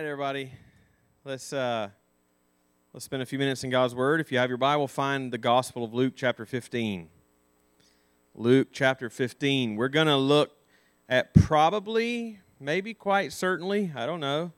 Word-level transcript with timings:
right, 0.00 0.06
everybody. 0.06 0.50
Let's 1.26 1.52
uh, 1.52 1.90
let's 2.94 3.04
spend 3.04 3.22
a 3.22 3.26
few 3.26 3.38
minutes 3.38 3.64
in 3.64 3.68
God's 3.68 3.94
Word. 3.94 4.18
If 4.18 4.32
you 4.32 4.38
have 4.38 4.48
your 4.48 4.56
Bible, 4.56 4.88
find 4.88 5.30
the 5.30 5.36
Gospel 5.36 5.84
of 5.84 5.92
Luke, 5.92 6.14
chapter 6.16 6.46
15. 6.46 7.10
Luke, 8.34 8.68
chapter 8.72 9.10
15. 9.10 9.76
We're 9.76 9.88
going 9.88 10.06
to 10.06 10.16
look 10.16 10.52
at 11.06 11.34
probably, 11.34 12.38
maybe 12.58 12.94
quite 12.94 13.30
certainly, 13.30 13.92
I 13.94 14.06
don't 14.06 14.20
know, 14.20 14.52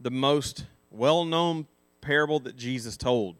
the 0.00 0.10
most 0.10 0.66
well-known 0.90 1.68
parable 2.00 2.40
that 2.40 2.56
Jesus 2.56 2.96
told. 2.96 3.36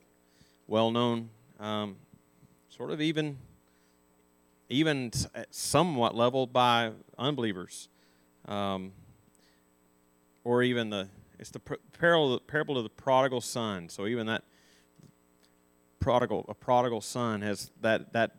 Well-known, 0.68 1.28
um, 1.58 1.96
sort 2.68 2.92
of 2.92 3.00
even, 3.00 3.36
even 4.68 5.10
at 5.34 5.52
somewhat 5.52 6.14
level 6.14 6.46
by 6.46 6.92
unbelievers. 7.18 7.88
Um, 8.46 8.92
or 10.44 10.62
even 10.62 10.90
the 10.90 11.08
it's 11.42 11.50
the 11.50 11.58
parable, 11.58 12.38
parable 12.38 12.78
of 12.78 12.84
the 12.84 12.90
prodigal 12.90 13.40
son. 13.40 13.88
So 13.88 14.06
even 14.06 14.28
that 14.28 14.44
prodigal 15.98 16.46
a 16.48 16.54
prodigal 16.54 17.00
son 17.00 17.42
has 17.42 17.72
that 17.80 18.12
that 18.12 18.36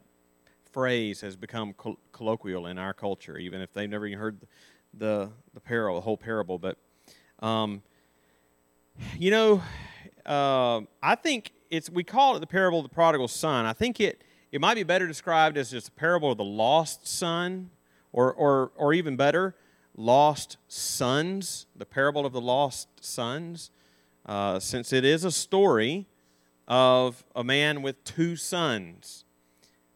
phrase 0.71 1.19
has 1.19 1.35
become 1.35 1.75
colloquial 2.13 2.65
in 2.65 2.77
our 2.77 2.93
culture, 2.93 3.37
even 3.37 3.59
if 3.59 3.73
they've 3.73 3.89
never 3.89 4.07
even 4.07 4.19
heard 4.19 4.47
the 4.93 5.29
the 5.53 5.59
parable, 5.59 5.95
the 5.95 6.01
whole 6.01 6.15
parable. 6.15 6.57
But 6.57 6.77
um, 7.39 7.83
you 9.19 9.31
know, 9.31 9.61
uh, 10.25 10.79
I 11.03 11.15
think 11.15 11.51
it's 11.69 11.89
we 11.89 12.05
call 12.05 12.37
it 12.37 12.39
the 12.39 12.47
parable 12.47 12.79
of 12.79 12.85
the 12.85 12.95
prodigal 12.95 13.27
son. 13.27 13.65
I 13.65 13.73
think 13.73 13.99
it 13.99 14.23
it 14.49 14.61
might 14.61 14.75
be 14.75 14.83
better 14.83 15.07
described 15.07 15.57
as 15.57 15.71
just 15.71 15.89
a 15.89 15.91
parable 15.91 16.31
of 16.31 16.37
the 16.37 16.45
lost 16.45 17.05
son, 17.05 17.69
or 18.13 18.33
or 18.33 18.71
or 18.77 18.93
even 18.93 19.17
better, 19.17 19.55
lost 19.95 20.57
sons, 20.67 21.67
the 21.75 21.85
parable 21.85 22.25
of 22.25 22.33
the 22.33 22.41
lost 22.41 22.87
sons, 23.03 23.71
uh, 24.25 24.59
since 24.59 24.93
it 24.93 25.05
is 25.05 25.23
a 25.23 25.31
story 25.31 26.07
of 26.67 27.23
a 27.35 27.43
man 27.43 27.81
with 27.81 28.03
two 28.03 28.35
sons, 28.35 29.25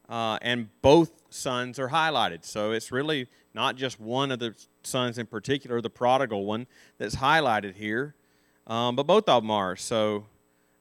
uh, 0.10 0.38
and 0.42 0.70
both 0.82 1.12
sons 1.30 1.80
are 1.80 1.90
highlighted. 1.90 2.44
So 2.44 2.72
it's 2.72 2.92
really 2.92 3.28
not 3.54 3.76
just 3.76 4.00
one 4.00 4.32
of 4.32 4.40
the 4.40 4.54
sons 4.84 5.18
in 5.18 5.26
particular, 5.26 5.82
the 5.82 5.90
prodigal 5.90 6.46
one, 6.46 6.68
that's 6.98 7.16
highlighted 7.16 7.76
here, 7.76 8.16
um, 8.68 8.96
but 8.96 9.04
both 9.04 9.28
of 9.28 9.44
them 9.44 9.52
are. 9.52 9.76
So 9.76 10.26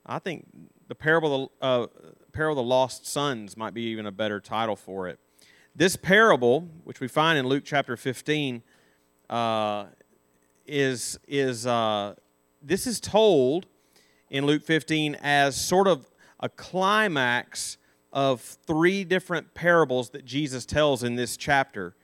I 0.05 0.19
think 0.19 0.45
the 0.87 0.95
parable 0.95 1.51
of 1.61 1.89
the, 1.91 2.07
uh, 2.07 2.11
parable 2.31 2.59
of 2.59 2.65
the 2.65 2.69
lost 2.69 3.07
sons 3.07 3.57
might 3.57 3.73
be 3.73 3.81
even 3.83 4.05
a 4.05 4.11
better 4.11 4.39
title 4.39 4.75
for 4.75 5.07
it. 5.07 5.19
This 5.75 5.95
parable, 5.95 6.69
which 6.83 6.99
we 6.99 7.07
find 7.07 7.37
in 7.37 7.47
Luke 7.47 7.63
chapter 7.65 7.97
15, 7.97 8.63
uh, 9.29 9.85
is 10.65 11.19
is 11.27 11.65
uh, 11.65 12.15
this 12.61 12.87
is 12.87 12.99
told 12.99 13.67
in 14.29 14.45
Luke 14.45 14.63
15 14.63 15.15
as 15.21 15.59
sort 15.59 15.87
of 15.87 16.09
a 16.39 16.49
climax 16.49 17.77
of 18.11 18.41
three 18.41 19.03
different 19.03 19.53
parables 19.53 20.09
that 20.11 20.25
Jesus 20.25 20.65
tells 20.65 21.03
in 21.03 21.15
this 21.15 21.37
chapter, 21.37 21.95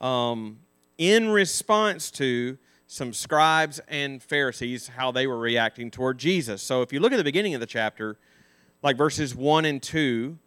um, 0.00 0.58
in 0.98 1.28
response 1.28 2.10
to 2.12 2.58
some 2.86 3.12
scribes 3.12 3.80
and 3.88 4.22
Pharisees 4.22 4.88
how 4.88 5.12
they 5.12 5.26
were 5.26 5.38
reacting 5.38 5.90
toward 5.90 6.18
Jesus. 6.18 6.62
So 6.62 6.82
if 6.82 6.92
you 6.92 7.00
look 7.00 7.12
at 7.12 7.18
the 7.18 7.24
beginning 7.24 7.54
of 7.54 7.60
the 7.60 7.66
chapter, 7.66 8.16
like 8.82 8.96
verses 8.96 9.34
1 9.34 9.64
and 9.64 9.82
2, 9.82 10.38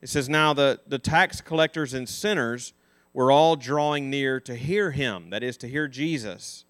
it 0.00 0.08
says, 0.08 0.28
Now 0.28 0.54
the, 0.54 0.80
the 0.86 0.98
tax 0.98 1.40
collectors 1.40 1.94
and 1.94 2.08
sinners 2.08 2.72
were 3.12 3.30
all 3.30 3.56
drawing 3.56 4.10
near 4.10 4.40
to 4.40 4.54
hear 4.54 4.90
him, 4.90 5.30
that 5.30 5.42
is, 5.42 5.56
to 5.58 5.68
hear 5.68 5.88
Jesus. 5.88 6.64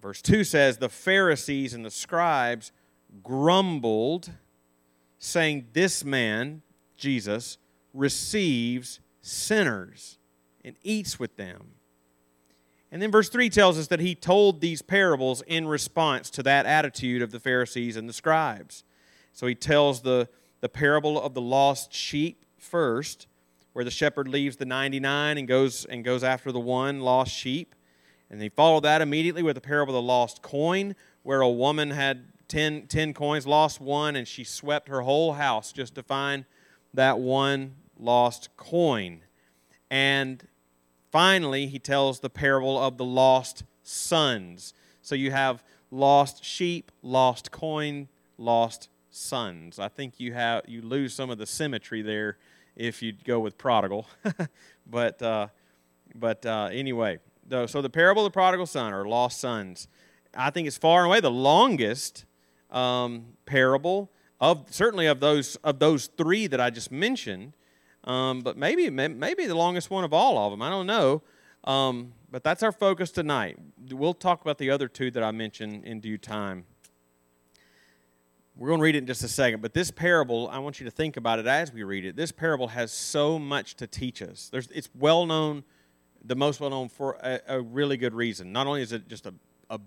Verse 0.00 0.20
2 0.20 0.44
says, 0.44 0.78
The 0.78 0.88
Pharisees 0.88 1.72
and 1.72 1.84
the 1.84 1.90
scribes 1.90 2.72
grumbled, 3.22 4.30
saying, 5.18 5.68
This 5.72 6.04
man, 6.04 6.62
Jesus, 6.96 7.58
receives 7.92 9.00
sinners 9.22 10.18
and 10.64 10.76
eats 10.82 11.18
with 11.18 11.36
them. 11.36 11.74
And 12.94 13.02
then 13.02 13.10
verse 13.10 13.28
3 13.28 13.50
tells 13.50 13.78
us 13.78 13.88
that 13.88 14.00
he 14.00 14.14
told 14.14 14.60
these 14.60 14.80
parables 14.80 15.42
in 15.46 15.66
response 15.66 16.30
to 16.30 16.42
that 16.44 16.64
attitude 16.64 17.22
of 17.22 17.32
the 17.32 17.40
Pharisees 17.40 17.96
and 17.96 18.08
the 18.08 18.12
scribes. 18.12 18.84
So 19.32 19.46
he 19.46 19.54
tells 19.56 20.02
the, 20.02 20.28
the 20.60 20.68
parable 20.68 21.20
of 21.20 21.34
the 21.34 21.40
lost 21.40 21.92
sheep 21.92 22.44
first, 22.56 23.26
where 23.74 23.84
the 23.84 23.90
shepherd 23.90 24.28
leaves 24.28 24.56
the 24.56 24.64
99 24.64 25.36
and 25.36 25.46
goes 25.46 25.84
and 25.84 26.04
goes 26.04 26.24
after 26.24 26.50
the 26.50 26.60
one 26.60 27.00
lost 27.00 27.32
sheep. 27.32 27.74
And 28.30 28.40
he 28.40 28.48
followed 28.48 28.84
that 28.84 29.02
immediately 29.02 29.42
with 29.42 29.56
the 29.56 29.60
parable 29.60 29.94
of 29.94 30.02
the 30.02 30.06
lost 30.06 30.40
coin, 30.40 30.96
where 31.22 31.42
a 31.42 31.50
woman 31.50 31.90
had 31.90 32.24
10, 32.48 32.86
10 32.86 33.12
coins, 33.12 33.46
lost 33.46 33.80
one, 33.80 34.16
and 34.16 34.26
she 34.26 34.44
swept 34.44 34.88
her 34.88 35.02
whole 35.02 35.34
house 35.34 35.72
just 35.72 35.94
to 35.96 36.02
find 36.02 36.44
that 36.94 37.18
one 37.18 37.74
lost 37.98 38.48
coin. 38.56 39.20
And 39.90 40.46
finally, 41.10 41.66
he 41.66 41.78
tells 41.78 42.20
the 42.20 42.30
parable 42.30 42.80
of 42.80 42.96
the 42.96 43.04
lost 43.04 43.64
sons. 43.82 44.72
So 45.02 45.14
you 45.14 45.32
have 45.32 45.64
lost 45.90 46.44
sheep, 46.44 46.92
lost 47.02 47.50
coin, 47.50 48.08
lost 48.38 48.88
sons. 49.10 49.78
I 49.78 49.88
think 49.88 50.18
you 50.18 50.32
have 50.32 50.62
you 50.66 50.80
lose 50.80 51.12
some 51.12 51.30
of 51.30 51.38
the 51.38 51.46
symmetry 51.46 52.02
there 52.02 52.38
if 52.76 53.02
you 53.02 53.12
go 53.12 53.40
with 53.40 53.58
prodigal. 53.58 54.06
but 54.86 55.20
uh, 55.22 55.48
but 56.14 56.44
uh, 56.46 56.68
anyway, 56.72 57.18
so 57.66 57.82
the 57.82 57.90
parable 57.90 58.24
of 58.24 58.32
the 58.32 58.34
prodigal 58.34 58.66
son 58.66 58.92
or 58.92 59.06
lost 59.06 59.40
sons, 59.40 59.88
I 60.36 60.50
think 60.50 60.68
is 60.68 60.76
far 60.76 61.00
and 61.00 61.06
away 61.06 61.20
the 61.20 61.30
longest 61.30 62.24
um, 62.70 63.26
parable 63.46 64.10
of 64.40 64.66
certainly 64.70 65.06
of 65.06 65.20
those 65.20 65.56
of 65.56 65.78
those 65.78 66.06
three 66.06 66.46
that 66.46 66.60
I 66.60 66.70
just 66.70 66.90
mentioned. 66.90 67.54
Um, 68.04 68.40
but 68.40 68.58
maybe 68.58 68.90
maybe 68.90 69.46
the 69.46 69.54
longest 69.54 69.90
one 69.90 70.04
of 70.04 70.12
all 70.12 70.36
of 70.38 70.52
them. 70.52 70.60
I 70.60 70.68
don't 70.68 70.86
know. 70.86 71.22
Um, 71.64 72.12
but 72.30 72.44
that's 72.44 72.62
our 72.62 72.72
focus 72.72 73.10
tonight. 73.10 73.56
We'll 73.90 74.12
talk 74.12 74.42
about 74.42 74.58
the 74.58 74.70
other 74.70 74.88
two 74.88 75.10
that 75.12 75.22
I 75.22 75.30
mentioned 75.30 75.84
in 75.84 76.00
due 76.00 76.18
time. 76.18 76.66
We're 78.56 78.68
going 78.68 78.78
to 78.78 78.84
read 78.84 78.94
it 78.94 78.98
in 78.98 79.06
just 79.06 79.24
a 79.24 79.28
second, 79.28 79.62
but 79.62 79.74
this 79.74 79.90
parable, 79.90 80.48
I 80.48 80.58
want 80.58 80.78
you 80.78 80.84
to 80.84 80.90
think 80.90 81.16
about 81.16 81.40
it 81.40 81.46
as 81.46 81.72
we 81.72 81.82
read 81.82 82.04
it. 82.04 82.14
This 82.14 82.30
parable 82.30 82.68
has 82.68 82.92
so 82.92 83.36
much 83.36 83.74
to 83.76 83.88
teach 83.88 84.22
us. 84.22 84.48
There's, 84.48 84.68
it's 84.70 84.88
well 84.94 85.26
known, 85.26 85.64
the 86.24 86.36
most 86.36 86.60
well 86.60 86.70
known 86.70 86.88
for 86.88 87.18
a, 87.20 87.40
a 87.48 87.60
really 87.60 87.96
good 87.96 88.14
reason. 88.14 88.52
Not 88.52 88.68
only 88.68 88.82
is 88.82 88.92
it 88.92 89.08
just 89.08 89.26
a, 89.26 89.34
a 89.70 89.80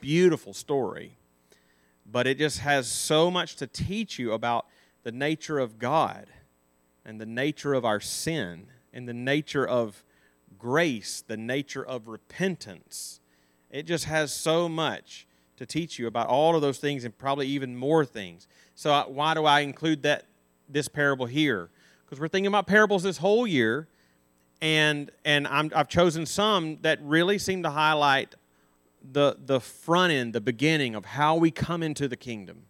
beautiful 0.00 0.52
story, 0.52 1.16
but 2.10 2.26
it 2.26 2.38
just 2.38 2.58
has 2.58 2.88
so 2.88 3.30
much 3.30 3.54
to 3.56 3.68
teach 3.68 4.18
you 4.18 4.32
about 4.32 4.66
the 5.04 5.12
nature 5.12 5.60
of 5.60 5.78
God 5.78 6.26
and 7.04 7.20
the 7.20 7.26
nature 7.26 7.72
of 7.72 7.84
our 7.84 8.00
sin 8.00 8.66
and 8.92 9.08
the 9.08 9.14
nature 9.14 9.66
of 9.66 10.02
grace, 10.58 11.22
the 11.24 11.36
nature 11.36 11.84
of 11.84 12.08
repentance. 12.08 13.20
It 13.70 13.84
just 13.84 14.06
has 14.06 14.32
so 14.32 14.68
much 14.68 15.28
to 15.60 15.66
teach 15.66 15.98
you 15.98 16.06
about 16.06 16.26
all 16.26 16.56
of 16.56 16.62
those 16.62 16.78
things 16.78 17.04
and 17.04 17.16
probably 17.16 17.46
even 17.46 17.76
more 17.76 18.06
things. 18.06 18.48
So 18.74 19.04
why 19.08 19.34
do 19.34 19.44
I 19.44 19.60
include 19.60 20.02
that 20.04 20.24
this 20.70 20.88
parable 20.88 21.26
here? 21.26 21.68
Because 22.02 22.18
we're 22.18 22.28
thinking 22.28 22.46
about 22.46 22.66
parables 22.66 23.02
this 23.02 23.18
whole 23.18 23.46
year, 23.46 23.86
and 24.62 25.10
and 25.22 25.46
i 25.46 25.68
have 25.74 25.88
chosen 25.88 26.24
some 26.24 26.78
that 26.80 26.98
really 27.02 27.38
seem 27.38 27.62
to 27.62 27.70
highlight 27.70 28.34
the 29.12 29.36
the 29.44 29.60
front 29.60 30.14
end, 30.14 30.32
the 30.32 30.40
beginning 30.40 30.94
of 30.94 31.04
how 31.04 31.36
we 31.36 31.50
come 31.50 31.82
into 31.82 32.08
the 32.08 32.16
kingdom, 32.16 32.62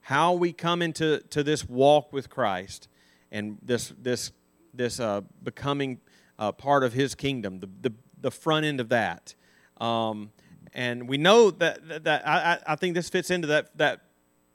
how 0.00 0.32
we 0.32 0.54
come 0.54 0.80
into 0.80 1.20
to 1.28 1.42
this 1.42 1.68
walk 1.68 2.14
with 2.14 2.30
Christ, 2.30 2.88
and 3.30 3.58
this 3.62 3.92
this 4.00 4.32
this 4.72 4.98
uh, 4.98 5.20
becoming 5.42 6.00
uh, 6.38 6.50
part 6.50 6.82
of 6.82 6.94
His 6.94 7.14
kingdom. 7.14 7.60
The 7.60 7.68
the 7.82 7.92
the 8.22 8.30
front 8.30 8.64
end 8.64 8.80
of 8.80 8.88
that. 8.88 9.34
Um, 9.78 10.30
and 10.74 11.08
we 11.08 11.18
know 11.18 11.50
that, 11.50 11.86
that, 11.88 12.04
that 12.04 12.26
I, 12.26 12.58
I 12.66 12.76
think 12.76 12.94
this 12.94 13.08
fits 13.08 13.30
into 13.30 13.48
that, 13.48 13.76
that, 13.76 14.00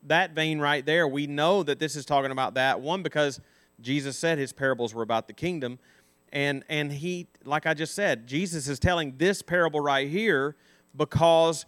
that 0.04 0.32
vein 0.32 0.60
right 0.60 0.86
there. 0.86 1.08
We 1.08 1.28
know 1.28 1.64
that 1.64 1.80
this 1.80 1.96
is 1.96 2.06
talking 2.06 2.32
about 2.32 2.56
that. 2.56 2.82
One, 2.82 3.04
because 3.04 3.40
Jesus 3.82 4.18
said 4.18 4.38
his 4.38 4.52
parables 4.52 4.94
were 4.94 5.04
about 5.04 5.28
the 5.28 5.34
kingdom. 5.34 5.80
And, 6.34 6.64
and 6.70 6.92
he, 6.92 7.28
like 7.46 7.66
I 7.66 7.74
just 7.74 7.94
said, 7.94 8.28
Jesus 8.28 8.68
is 8.68 8.80
telling 8.80 9.16
this 9.18 9.42
parable 9.42 9.80
right 9.80 10.10
here 10.10 10.56
because 10.96 11.66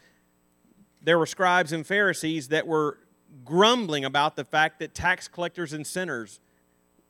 there 1.01 1.17
were 1.17 1.25
scribes 1.25 1.71
and 1.71 1.85
Pharisees 1.85 2.49
that 2.49 2.67
were 2.67 2.97
grumbling 3.45 4.03
about 4.03 4.35
the 4.35 4.43
fact 4.43 4.79
that 4.79 4.93
tax 4.93 5.27
collectors 5.27 5.71
and 5.71 5.85
sinners 5.85 6.39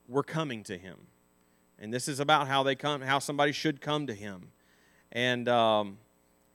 were 0.08 0.24
coming 0.24 0.64
to 0.64 0.78
him. 0.78 1.08
And 1.80 1.94
this 1.94 2.08
is 2.10 2.20
about 2.20 2.48
how 2.48 2.62
they 2.64 2.76
come, 2.76 3.02
how 3.02 3.20
somebody 3.20 3.54
should 3.54 3.80
come 3.80 4.08
to 4.08 4.14
him. 4.14 4.52
And 5.12 5.48
um, 5.48 5.98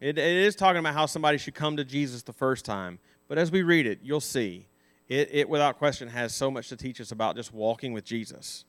it, 0.04 0.18
it 0.18 0.36
is 0.36 0.54
talking 0.54 0.80
about 0.80 0.92
how 0.92 1.06
somebody 1.06 1.38
should 1.38 1.54
come 1.54 1.78
to 1.78 1.84
Jesus 1.84 2.22
the 2.22 2.32
first 2.34 2.66
time. 2.66 2.98
But 3.26 3.38
as 3.38 3.50
we 3.50 3.62
read 3.62 3.86
it, 3.86 4.00
you'll 4.02 4.20
see 4.20 4.66
it, 5.08 5.30
it 5.32 5.48
without 5.48 5.78
question 5.78 6.08
has 6.08 6.34
so 6.34 6.50
much 6.50 6.68
to 6.68 6.76
teach 6.76 7.00
us 7.00 7.10
about 7.10 7.36
just 7.36 7.54
walking 7.54 7.94
with 7.94 8.04
Jesus, 8.04 8.66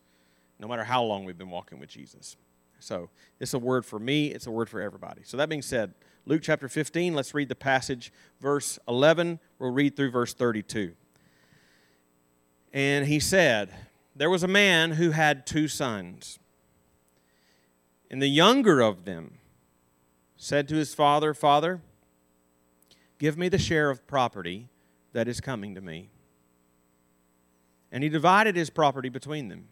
no 0.59 0.67
matter 0.69 0.85
how 0.85 1.03
long 1.03 1.25
we've 1.25 1.37
been 1.37 1.49
walking 1.49 1.77
with 1.77 1.89
Jesus. 1.89 2.37
So, 2.79 3.09
it's 3.41 3.53
a 3.53 3.59
word 3.59 3.85
for 3.85 3.99
me, 3.99 4.27
it's 4.27 4.47
a 4.47 4.51
word 4.51 4.69
for 4.69 4.79
everybody. 4.79 5.23
So, 5.25 5.35
that 5.35 5.49
being 5.49 5.61
said, 5.61 5.93
Luke 6.25 6.41
chapter 6.41 6.69
15. 6.69 7.13
Let's 7.13 7.33
read 7.33 7.49
the 7.49 7.55
passage, 7.55 8.13
verse 8.39 8.79
11. 8.87 9.39
We'll 9.59 9.71
read 9.71 9.97
through 9.97 10.11
verse 10.11 10.33
32. 10.33 10.93
And 12.71 13.07
he 13.07 13.19
said, 13.19 13.73
There 14.15 14.29
was 14.29 14.43
a 14.43 14.47
man 14.47 14.91
who 14.91 15.11
had 15.11 15.45
two 15.45 15.67
sons. 15.67 16.39
And 18.09 18.21
the 18.21 18.29
younger 18.29 18.79
of 18.79 19.03
them 19.03 19.39
said 20.45 20.67
to 20.67 20.75
his 20.75 20.93
father, 20.93 21.33
Father, 21.33 21.81
give 23.17 23.35
me 23.35 23.49
the 23.49 23.57
share 23.57 23.89
of 23.89 24.05
property 24.05 24.69
that 25.11 25.27
is 25.27 25.41
coming 25.41 25.73
to 25.73 25.81
me. 25.81 26.11
And 27.91 28.03
he 28.03 28.09
divided 28.09 28.55
his 28.55 28.69
property 28.69 29.09
between 29.09 29.47
them. 29.47 29.69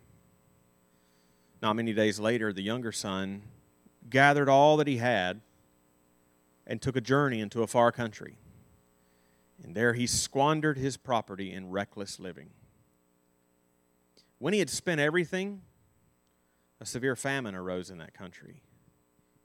Not 1.62 1.76
many 1.76 1.94
days 1.94 2.20
later, 2.20 2.52
the 2.52 2.64
younger 2.64 2.92
son 2.92 3.44
gathered 4.10 4.50
all 4.50 4.76
that 4.78 4.88
he 4.88 4.98
had 4.98 5.42
and 6.66 6.82
took 6.82 6.96
a 6.96 7.02
journey 7.02 7.40
into 7.40 7.62
a 7.62 7.68
far 7.68 7.92
country. 7.92 8.40
And 9.64 9.76
there 9.76 9.94
he 9.94 10.08
squandered 10.08 10.80
his 10.80 10.98
property 10.98 11.54
in 11.54 11.70
reckless 11.70 12.20
living. 12.20 12.50
When 14.40 14.54
he 14.54 14.60
had 14.60 14.72
spent 14.72 15.00
everything, 15.00 15.62
a 16.82 16.86
severe 16.88 17.16
famine 17.16 17.54
arose 17.54 17.92
in 17.92 18.00
that 18.00 18.16
country, 18.16 18.64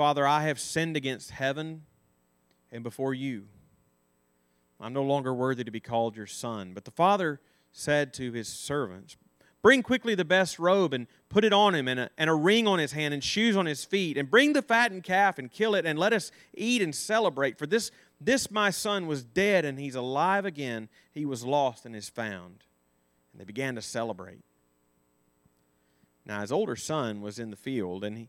Father, 0.00 0.26
I 0.26 0.44
have 0.44 0.58
sinned 0.58 0.96
against 0.96 1.30
heaven 1.30 1.82
and 2.72 2.82
before 2.82 3.12
you. 3.12 3.48
I'm 4.80 4.94
no 4.94 5.02
longer 5.02 5.34
worthy 5.34 5.62
to 5.62 5.70
be 5.70 5.78
called 5.78 6.16
your 6.16 6.26
son. 6.26 6.72
But 6.72 6.86
the 6.86 6.90
father 6.90 7.38
said 7.70 8.14
to 8.14 8.32
his 8.32 8.48
servants, 8.48 9.18
Bring 9.60 9.82
quickly 9.82 10.14
the 10.14 10.24
best 10.24 10.58
robe 10.58 10.94
and 10.94 11.06
put 11.28 11.44
it 11.44 11.52
on 11.52 11.74
him, 11.74 11.86
and 11.86 12.00
a, 12.00 12.10
and 12.16 12.30
a 12.30 12.34
ring 12.34 12.66
on 12.66 12.78
his 12.78 12.92
hand, 12.92 13.12
and 13.12 13.22
shoes 13.22 13.58
on 13.58 13.66
his 13.66 13.84
feet, 13.84 14.16
and 14.16 14.30
bring 14.30 14.54
the 14.54 14.62
fattened 14.62 15.02
calf 15.02 15.38
and 15.38 15.52
kill 15.52 15.74
it, 15.74 15.84
and 15.84 15.98
let 15.98 16.14
us 16.14 16.32
eat 16.54 16.80
and 16.80 16.94
celebrate. 16.94 17.58
For 17.58 17.66
this, 17.66 17.90
this 18.18 18.50
my 18.50 18.70
son 18.70 19.06
was 19.06 19.22
dead, 19.22 19.66
and 19.66 19.78
he's 19.78 19.96
alive 19.96 20.46
again. 20.46 20.88
He 21.12 21.26
was 21.26 21.44
lost 21.44 21.84
and 21.84 21.94
is 21.94 22.08
found. 22.08 22.64
And 23.32 23.40
they 23.42 23.44
began 23.44 23.74
to 23.74 23.82
celebrate. 23.82 24.40
Now 26.24 26.40
his 26.40 26.52
older 26.52 26.76
son 26.76 27.20
was 27.20 27.38
in 27.38 27.50
the 27.50 27.56
field, 27.56 28.02
and 28.02 28.16
he, 28.16 28.28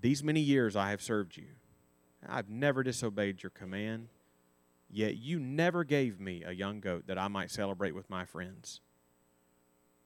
these 0.00 0.22
many 0.22 0.40
years 0.40 0.76
I 0.76 0.90
have 0.90 1.02
served 1.02 1.36
you 1.36 1.46
I've 2.28 2.48
never 2.48 2.82
disobeyed 2.82 3.42
your 3.42 3.50
command, 3.50 4.08
yet 4.90 5.16
you 5.16 5.38
never 5.38 5.84
gave 5.84 6.20
me 6.20 6.42
a 6.44 6.52
young 6.52 6.80
goat 6.80 7.06
that 7.06 7.18
I 7.18 7.28
might 7.28 7.50
celebrate 7.50 7.94
with 7.94 8.10
my 8.10 8.24
friends. 8.24 8.80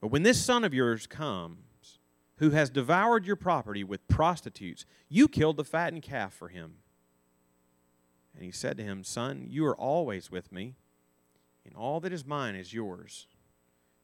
But 0.01 0.09
when 0.09 0.23
this 0.23 0.43
son 0.43 0.65
of 0.65 0.75
yours 0.75 1.07
comes, 1.07 1.99
who 2.37 2.51
has 2.51 2.71
devoured 2.71 3.27
your 3.27 3.37
property 3.37 3.85
with 3.85 4.09
prostitutes, 4.09 4.87
you 5.09 5.29
killed 5.29 5.57
the 5.57 5.65
fattened 5.65 6.03
calf 6.03 6.33
for 6.33 6.49
him. 6.49 6.77
And 8.35 8.45
he 8.45 8.51
said 8.51 8.77
to 8.79 8.83
him, 8.83 9.05
Son, 9.05 9.47
you 9.51 9.67
are 9.67 9.77
always 9.77 10.31
with 10.31 10.51
me, 10.51 10.77
and 11.67 11.75
all 11.75 12.01
that 12.01 12.13
is 12.13 12.25
mine 12.25 12.55
is 12.55 12.73
yours. 12.73 13.27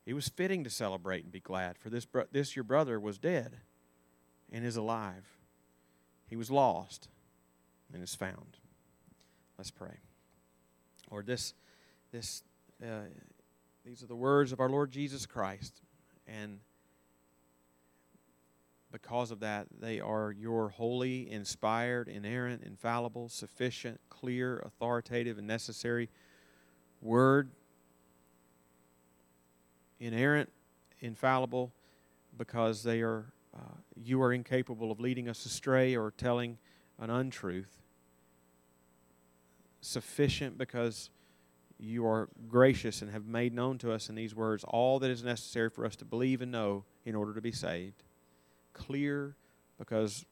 It 0.04 0.14
was 0.14 0.28
fitting 0.28 0.64
to 0.64 0.70
celebrate 0.70 1.24
and 1.24 1.32
be 1.32 1.40
glad, 1.40 1.78
for 1.78 1.88
this, 1.88 2.04
bro- 2.04 2.26
this 2.30 2.54
your 2.54 2.64
brother 2.64 3.00
was 3.00 3.18
dead 3.18 3.56
and 4.52 4.64
is 4.64 4.76
alive. 4.76 5.35
He 6.28 6.37
was 6.37 6.50
lost 6.50 7.08
and 7.93 8.02
is 8.02 8.14
found. 8.14 8.58
Let's 9.58 9.70
pray. 9.70 9.99
Lord, 11.11 11.26
this, 11.26 11.55
this, 12.12 12.43
uh, 12.82 13.06
these 13.84 14.02
are 14.02 14.06
the 14.06 14.17
words 14.17 14.52
of 14.52 14.61
our 14.61 14.69
Lord 14.69 14.90
Jesus 14.90 15.25
Christ, 15.25 15.81
and 16.26 16.58
because 18.93 19.31
of 19.31 19.40
that, 19.40 19.67
they 19.78 20.00
are 20.00 20.32
your 20.32 20.70
holy, 20.70 21.31
inspired, 21.31 22.08
inerrant, 22.08 22.62
infallible, 22.62 23.28
sufficient, 23.28 24.00
clear, 24.08 24.58
authoritative, 24.64 25.38
and 25.38 25.46
necessary 25.46 26.08
word. 27.02 27.50
Inerrant, 30.00 30.50
infallible, 31.00 31.73
because 32.38 32.83
they 32.83 33.02
are, 33.02 33.26
uh, 33.56 33.75
you 33.94 34.20
are 34.22 34.32
incapable 34.32 34.92
of 34.92 35.00
leading 35.00 35.28
us 35.28 35.44
astray 35.46 35.96
or 35.96 36.10
telling 36.10 36.58
an 36.98 37.10
untruth. 37.10 37.82
Sufficient 39.80 40.58
because 40.58 41.10
you 41.78 42.06
are 42.06 42.28
gracious 42.48 43.02
and 43.02 43.10
have 43.10 43.26
made 43.26 43.52
known 43.52 43.78
to 43.78 43.92
us 43.92 44.08
in 44.08 44.14
these 44.14 44.34
words 44.34 44.64
all 44.68 44.98
that 44.98 45.10
is 45.10 45.22
necessary 45.22 45.68
for 45.68 45.84
us 45.84 45.94
to 45.96 46.04
believe 46.04 46.40
and 46.40 46.50
know 46.50 46.84
in 47.04 47.14
order 47.14 47.34
to 47.34 47.40
be 47.40 47.52
saved. 47.52 48.02
Clear 48.72 49.36
because, 49.78 50.25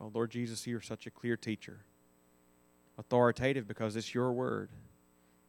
oh 0.00 0.10
Lord 0.14 0.30
Jesus, 0.30 0.66
you 0.66 0.76
are 0.76 0.82
such 0.82 1.06
a 1.06 1.10
clear 1.10 1.36
teacher. 1.36 1.84
Authoritative 2.96 3.66
because 3.66 3.96
it's 3.96 4.14
your 4.14 4.32
word. 4.32 4.70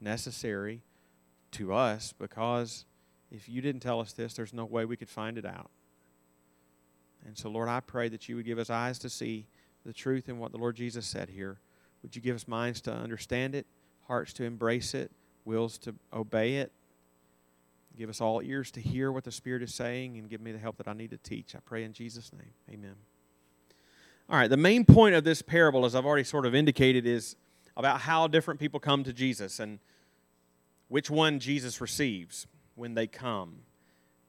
Necessary 0.02 0.82
to 1.52 1.74
us 1.74 2.14
because 2.18 2.86
if 3.32 3.48
you 3.48 3.62
didn't 3.62 3.82
tell 3.82 4.00
us 4.00 4.14
this, 4.14 4.34
there's 4.34 4.54
no 4.54 4.66
way 4.66 4.86
we 4.86 4.98
could 4.98 5.10
find 5.10 5.38
it 5.38 5.46
out. 5.46 5.70
And 7.26 7.38
so, 7.38 7.50
Lord, 7.50 7.68
I 7.68 7.80
pray 7.80 8.08
that 8.10 8.30
you 8.30 8.36
would 8.36 8.46
give 8.46 8.60
us 8.60 8.70
eyes 8.70 9.00
to 9.00 9.10
see 9.10 9.48
the 9.86 9.94
truth 9.94 10.30
in 10.30 10.38
what 10.40 10.52
the 10.52 10.58
Lord 10.58 10.76
Jesus 10.76 11.06
said 11.06 11.30
here. 11.30 11.58
Would 12.02 12.16
you 12.16 12.22
give 12.22 12.36
us 12.36 12.48
minds 12.48 12.82
to 12.82 12.94
understand 12.94 13.56
it, 13.56 13.66
hearts 14.08 14.34
to 14.34 14.44
embrace 14.44 14.94
it, 14.94 15.12
wills 15.44 15.78
to 15.80 15.96
obey 16.14 16.58
it? 16.58 16.72
Give 17.98 18.10
us 18.10 18.22
all 18.22 18.42
ears 18.42 18.72
to 18.72 18.82
hear 18.82 19.12
what 19.12 19.24
the 19.24 19.32
Spirit 19.32 19.64
is 19.64 19.74
saying 19.74 20.18
and 20.18 20.30
give 20.30 20.42
me 20.42 20.52
the 20.52 20.60
help 20.60 20.78
that 20.78 20.88
I 20.88 20.94
need 20.94 21.12
to 21.12 21.18
teach. 21.18 21.56
I 21.56 21.60
pray 21.66 21.84
in 21.84 21.94
Jesus' 21.94 22.32
name. 22.34 22.54
Amen. 22.72 22.96
All 24.30 24.38
right, 24.38 24.50
the 24.50 24.58
main 24.58 24.86
point 24.86 25.16
of 25.16 25.24
this 25.24 25.42
parable, 25.42 25.86
as 25.86 25.96
I've 25.96 26.06
already 26.06 26.24
sort 26.24 26.46
of 26.46 26.54
indicated, 26.54 27.06
is 27.06 27.36
about 27.78 28.02
how 28.02 28.28
different 28.28 28.60
people 28.60 28.80
come 28.80 29.04
to 29.04 29.14
Jesus 29.14 29.60
and 29.60 29.80
which 30.88 31.10
one 31.10 31.40
Jesus 31.40 31.80
receives 31.80 32.48
when 32.76 32.96
they 32.96 33.08
come. 33.08 33.58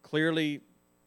Clearly, 0.03 0.61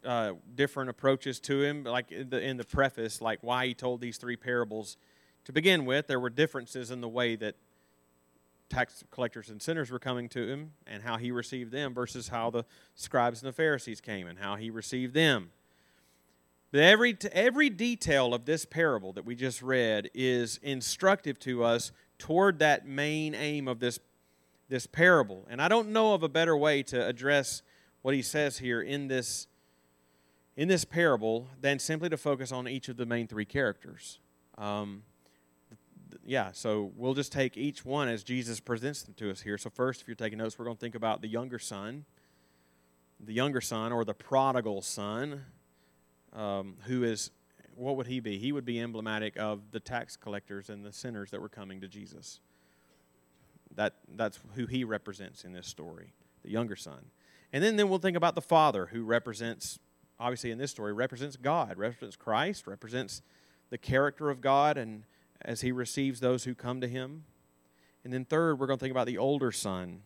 uh, 0.06 0.34
different 0.56 0.90
approaches 0.90 1.40
to 1.42 1.62
him, 1.62 1.84
like 1.84 2.12
in 2.12 2.30
the, 2.30 2.42
in 2.42 2.58
the 2.58 2.64
preface, 2.64 3.22
like 3.22 3.40
why 3.42 3.68
he 3.68 3.74
told 3.74 4.02
these 4.02 4.18
three 4.18 4.36
parables. 4.36 4.98
To 5.46 5.52
begin 5.52 5.86
with, 5.86 6.08
there 6.08 6.20
were 6.20 6.30
differences 6.30 6.92
in 6.92 7.02
the 7.02 7.10
way 7.10 7.36
that 7.38 7.56
tax 8.70 9.04
collectors 9.12 9.50
and 9.50 9.62
sinners 9.62 9.90
were 9.90 10.00
coming 10.00 10.30
to 10.30 10.48
him 10.48 10.74
and 10.86 11.02
how 11.04 11.18
he 11.18 11.32
received 11.32 11.72
them 11.72 11.94
versus 11.94 12.28
how 12.28 12.50
the 12.50 12.66
scribes 12.96 13.42
and 13.42 13.50
the 13.50 13.54
Pharisees 13.54 14.00
came 14.00 14.28
and 14.28 14.40
how 14.40 14.56
he 14.56 14.70
received 14.70 15.14
them. 15.14 15.50
But 16.72 16.82
every, 16.82 17.18
every 17.32 17.70
detail 17.72 18.34
of 18.34 18.46
this 18.46 18.66
parable 18.66 19.12
that 19.14 19.26
we 19.26 19.36
just 19.36 19.62
read 19.62 20.12
is 20.14 20.60
instructive 20.62 21.40
to 21.40 21.64
us 21.64 21.92
toward 22.20 22.60
that 22.60 22.88
main 22.88 23.34
aim 23.34 23.68
of 23.68 23.80
this, 23.80 24.00
this 24.68 24.86
parable. 24.86 25.48
And 25.50 25.62
I 25.62 25.68
don't 25.68 25.90
know 25.90 26.14
of 26.14 26.22
a 26.22 26.30
better 26.30 26.56
way 26.56 26.84
to 26.84 27.08
address 27.08 27.64
what 28.04 28.14
he 28.14 28.22
says 28.22 28.60
here 28.60 28.82
in 28.82 29.08
this, 29.08 29.48
in 30.56 30.68
this 30.68 30.86
parable 30.86 31.48
than 31.62 31.80
simply 31.80 32.10
to 32.10 32.18
focus 32.18 32.52
on 32.52 32.68
each 32.68 32.90
of 32.90 32.98
the 32.98 33.06
main 33.06 33.28
three 33.28 33.46
characters. 33.46 34.20
Um, 34.58 35.04
yeah, 36.26 36.52
so 36.52 36.92
we'll 36.96 37.14
just 37.14 37.32
take 37.32 37.58
each 37.58 37.86
one 37.86 38.08
as 38.08 38.24
Jesus 38.24 38.60
presents 38.60 39.04
them 39.04 39.14
to 39.16 39.32
us 39.32 39.42
here. 39.42 39.58
So, 39.58 39.70
first, 39.70 40.02
if 40.02 40.08
you're 40.08 40.16
taking 40.16 40.38
notes, 40.38 40.58
we're 40.58 40.66
going 40.66 40.78
to 40.78 40.82
think 40.82 40.96
about 40.96 41.22
the 41.22 41.28
younger 41.28 41.60
son, 41.60 42.06
the 43.20 43.34
younger 43.34 43.62
son, 43.62 43.92
or 43.92 44.06
the 44.06 44.14
prodigal 44.14 44.82
son, 44.82 45.46
um, 46.34 46.76
who 46.86 47.04
is, 47.04 47.32
what 47.76 47.96
would 47.96 48.08
he 48.08 48.20
be? 48.20 48.38
He 48.38 48.52
would 48.52 48.66
be 48.66 48.80
emblematic 48.80 49.38
of 49.38 49.72
the 49.72 49.80
tax 49.80 50.16
collectors 50.16 50.70
and 50.70 50.86
the 50.86 50.92
sinners 50.92 51.32
that 51.32 51.42
were 51.42 51.50
coming 51.50 51.82
to 51.82 51.88
Jesus. 51.88 52.40
That, 53.76 53.96
that's 54.16 54.40
who 54.56 54.66
he 54.66 54.84
represents 54.84 55.44
in 55.44 55.54
this 55.54 55.68
story, 55.68 56.14
the 56.44 56.52
younger 56.52 56.76
son. 56.76 57.06
And 57.54 57.64
then, 57.64 57.78
then 57.78 57.90
we'll 57.90 58.00
think 58.00 58.18
about 58.18 58.36
the 58.36 58.42
father, 58.42 58.88
who 58.88 59.04
represents, 59.04 59.80
obviously 60.20 60.52
in 60.52 60.58
this 60.58 60.72
story, 60.72 60.94
represents 60.94 61.38
God, 61.38 61.78
represents 61.78 62.16
Christ, 62.16 62.68
represents 62.68 63.22
the 63.70 63.78
character 63.78 64.30
of 64.30 64.42
God, 64.42 64.78
and 64.78 65.04
as 65.42 65.62
he 65.62 65.72
receives 65.72 66.20
those 66.20 66.44
who 66.44 66.54
come 66.54 66.82
to 66.82 66.88
him. 66.88 67.24
And 68.04 68.14
then, 68.14 68.26
third, 68.26 68.60
we're 68.60 68.68
going 68.68 68.80
to 68.80 68.84
think 68.84 68.92
about 68.92 69.08
the 69.08 69.18
older 69.18 69.52
son 69.52 70.02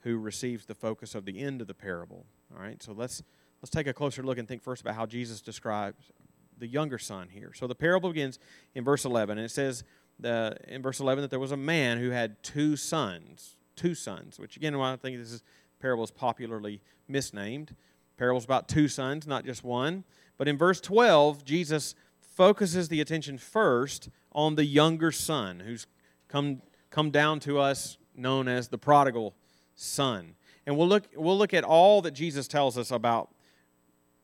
who 0.00 0.18
receives 0.18 0.66
the 0.66 0.74
focus 0.74 1.14
of 1.14 1.24
the 1.24 1.40
end 1.40 1.60
of 1.60 1.66
the 1.66 1.74
parable. 1.74 2.26
All 2.54 2.62
right, 2.62 2.82
so 2.82 2.92
let's, 2.92 3.22
let's 3.62 3.70
take 3.70 3.86
a 3.86 3.92
closer 3.92 4.22
look 4.22 4.38
and 4.38 4.46
think 4.46 4.62
first 4.62 4.82
about 4.82 4.94
how 4.94 5.06
Jesus 5.06 5.40
describes 5.40 6.10
the 6.58 6.66
younger 6.66 6.98
son 6.98 7.28
here. 7.30 7.52
So 7.54 7.66
the 7.66 7.74
parable 7.74 8.10
begins 8.10 8.38
in 8.74 8.84
verse 8.84 9.04
11, 9.04 9.38
and 9.38 9.44
it 9.44 9.50
says 9.50 9.84
the, 10.18 10.56
in 10.66 10.82
verse 10.82 11.00
11 11.00 11.22
that 11.22 11.30
there 11.30 11.38
was 11.38 11.52
a 11.52 11.56
man 11.56 11.98
who 11.98 12.10
had 12.10 12.42
two 12.42 12.76
sons, 12.76 13.56
two 13.76 13.94
sons, 13.94 14.38
which 14.38 14.56
again, 14.56 14.76
why 14.76 14.92
I 14.92 14.96
think 14.96 15.18
this 15.18 15.32
is, 15.32 15.42
parable 15.80 16.04
is 16.04 16.10
popularly 16.10 16.80
misnamed. 17.06 17.74
Parable's 18.18 18.44
about 18.44 18.68
two 18.68 18.88
sons, 18.88 19.26
not 19.26 19.44
just 19.44 19.64
one. 19.64 20.04
But 20.36 20.48
in 20.48 20.58
verse 20.58 20.80
12, 20.80 21.44
Jesus 21.44 21.94
focuses 22.20 22.88
the 22.88 23.00
attention 23.00 23.38
first 23.38 24.10
on 24.32 24.56
the 24.56 24.64
younger 24.64 25.10
son 25.10 25.60
who's 25.60 25.86
come, 26.28 26.62
come 26.90 27.10
down 27.10 27.40
to 27.40 27.58
us 27.58 27.96
known 28.14 28.48
as 28.48 28.68
the 28.68 28.78
prodigal 28.78 29.34
son. 29.74 30.34
And 30.66 30.76
we'll 30.76 30.88
look, 30.88 31.04
we'll 31.14 31.38
look 31.38 31.54
at 31.54 31.64
all 31.64 32.02
that 32.02 32.10
Jesus 32.10 32.46
tells 32.46 32.76
us 32.76 32.90
about, 32.90 33.30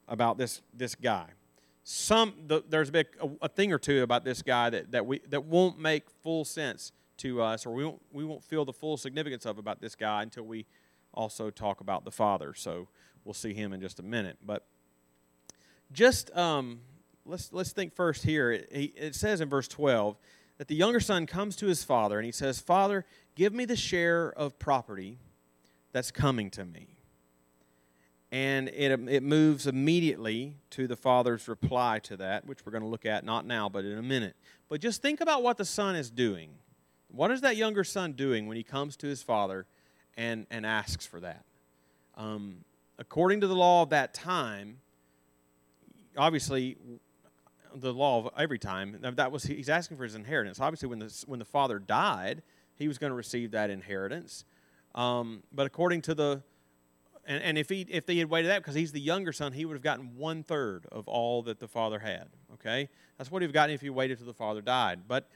about 0.08 0.36
this, 0.36 0.60
this 0.74 0.94
guy. 0.94 1.26
Some, 1.84 2.34
the, 2.46 2.62
there's 2.68 2.90
a, 2.90 3.04
a, 3.42 3.48
thing 3.48 3.72
or 3.72 3.78
two 3.78 4.02
about 4.02 4.24
this 4.24 4.42
guy 4.42 4.70
that, 4.70 4.92
that, 4.92 5.06
we, 5.06 5.20
that 5.28 5.44
won't 5.44 5.78
make 5.78 6.08
full 6.22 6.44
sense 6.44 6.92
to 7.18 7.42
us, 7.42 7.66
or 7.66 7.74
we 7.74 7.84
won't, 7.84 8.02
we 8.12 8.24
won't 8.24 8.42
feel 8.42 8.64
the 8.64 8.72
full 8.72 8.96
significance 8.96 9.44
of 9.46 9.58
about 9.58 9.80
this 9.80 9.94
guy 9.94 10.22
until 10.22 10.44
we 10.44 10.66
also 11.14 11.50
talk 11.50 11.80
about 11.80 12.04
the 12.04 12.10
father. 12.10 12.54
So 12.54 12.88
we'll 13.24 13.34
see 13.34 13.54
him 13.54 13.72
in 13.72 13.80
just 13.80 13.98
a 13.98 14.02
minute. 14.02 14.38
But 14.44 14.66
just 15.92 16.34
um, 16.36 16.80
let's, 17.24 17.52
let's 17.52 17.72
think 17.72 17.94
first 17.94 18.24
here. 18.24 18.52
It, 18.52 18.68
it 18.70 19.14
says 19.14 19.40
in 19.40 19.48
verse 19.48 19.68
12 19.68 20.16
that 20.58 20.68
the 20.68 20.74
younger 20.74 21.00
son 21.00 21.26
comes 21.26 21.56
to 21.56 21.66
his 21.66 21.84
father 21.84 22.18
and 22.18 22.26
he 22.26 22.32
says, 22.32 22.60
Father, 22.60 23.04
give 23.34 23.52
me 23.52 23.64
the 23.64 23.76
share 23.76 24.32
of 24.36 24.58
property 24.58 25.18
that's 25.92 26.10
coming 26.10 26.50
to 26.50 26.64
me. 26.64 26.88
And 28.30 28.68
it, 28.68 28.90
it 29.08 29.22
moves 29.22 29.68
immediately 29.68 30.56
to 30.70 30.88
the 30.88 30.96
father's 30.96 31.46
reply 31.46 32.00
to 32.00 32.16
that, 32.16 32.46
which 32.46 32.66
we're 32.66 32.72
going 32.72 32.82
to 32.82 32.88
look 32.88 33.06
at 33.06 33.24
not 33.24 33.46
now, 33.46 33.68
but 33.68 33.84
in 33.84 33.96
a 33.96 34.02
minute. 34.02 34.34
But 34.68 34.80
just 34.80 35.02
think 35.02 35.20
about 35.20 35.44
what 35.44 35.56
the 35.56 35.64
son 35.64 35.94
is 35.94 36.10
doing. 36.10 36.50
What 37.08 37.30
is 37.30 37.42
that 37.42 37.56
younger 37.56 37.84
son 37.84 38.12
doing 38.12 38.48
when 38.48 38.56
he 38.56 38.64
comes 38.64 38.96
to 38.96 39.06
his 39.06 39.22
father 39.22 39.66
and, 40.16 40.46
and 40.50 40.64
asks 40.64 41.06
for 41.06 41.20
that? 41.20 41.44
Um, 42.16 42.64
according 42.98 43.40
to 43.40 43.46
the 43.46 43.54
law 43.56 43.82
of 43.82 43.90
that 43.90 44.14
time, 44.14 44.78
obviously 46.16 46.76
the 47.74 47.92
law 47.92 48.24
of 48.24 48.30
every 48.38 48.58
time. 48.58 48.98
That 49.00 49.32
was 49.32 49.44
he's 49.44 49.68
asking 49.68 49.96
for 49.96 50.04
his 50.04 50.14
inheritance. 50.14 50.60
Obviously, 50.60 50.88
when 50.88 50.98
the 50.98 51.24
when 51.26 51.38
the 51.38 51.44
father 51.44 51.78
died, 51.78 52.42
he 52.76 52.88
was 52.88 52.98
going 52.98 53.10
to 53.10 53.16
receive 53.16 53.50
that 53.52 53.70
inheritance. 53.70 54.44
Um, 54.94 55.42
but 55.52 55.66
according 55.66 56.02
to 56.02 56.14
the 56.14 56.42
and, 57.26 57.42
and 57.42 57.58
if 57.58 57.68
he 57.68 57.86
if 57.88 58.06
they 58.06 58.16
had 58.16 58.30
waited 58.30 58.48
that 58.48 58.60
because 58.60 58.74
he's 58.74 58.92
the 58.92 59.00
younger 59.00 59.32
son, 59.32 59.52
he 59.52 59.64
would 59.64 59.74
have 59.74 59.82
gotten 59.82 60.16
one 60.16 60.42
third 60.42 60.86
of 60.92 61.08
all 61.08 61.42
that 61.42 61.58
the 61.58 61.68
father 61.68 61.98
had. 61.98 62.28
Okay, 62.54 62.88
that's 63.18 63.30
what 63.30 63.42
he'd 63.42 63.46
have 63.46 63.54
gotten 63.54 63.74
if 63.74 63.80
he 63.80 63.90
waited 63.90 64.18
till 64.18 64.26
the 64.26 64.34
father 64.34 64.60
died. 64.60 65.00
But 65.08 65.28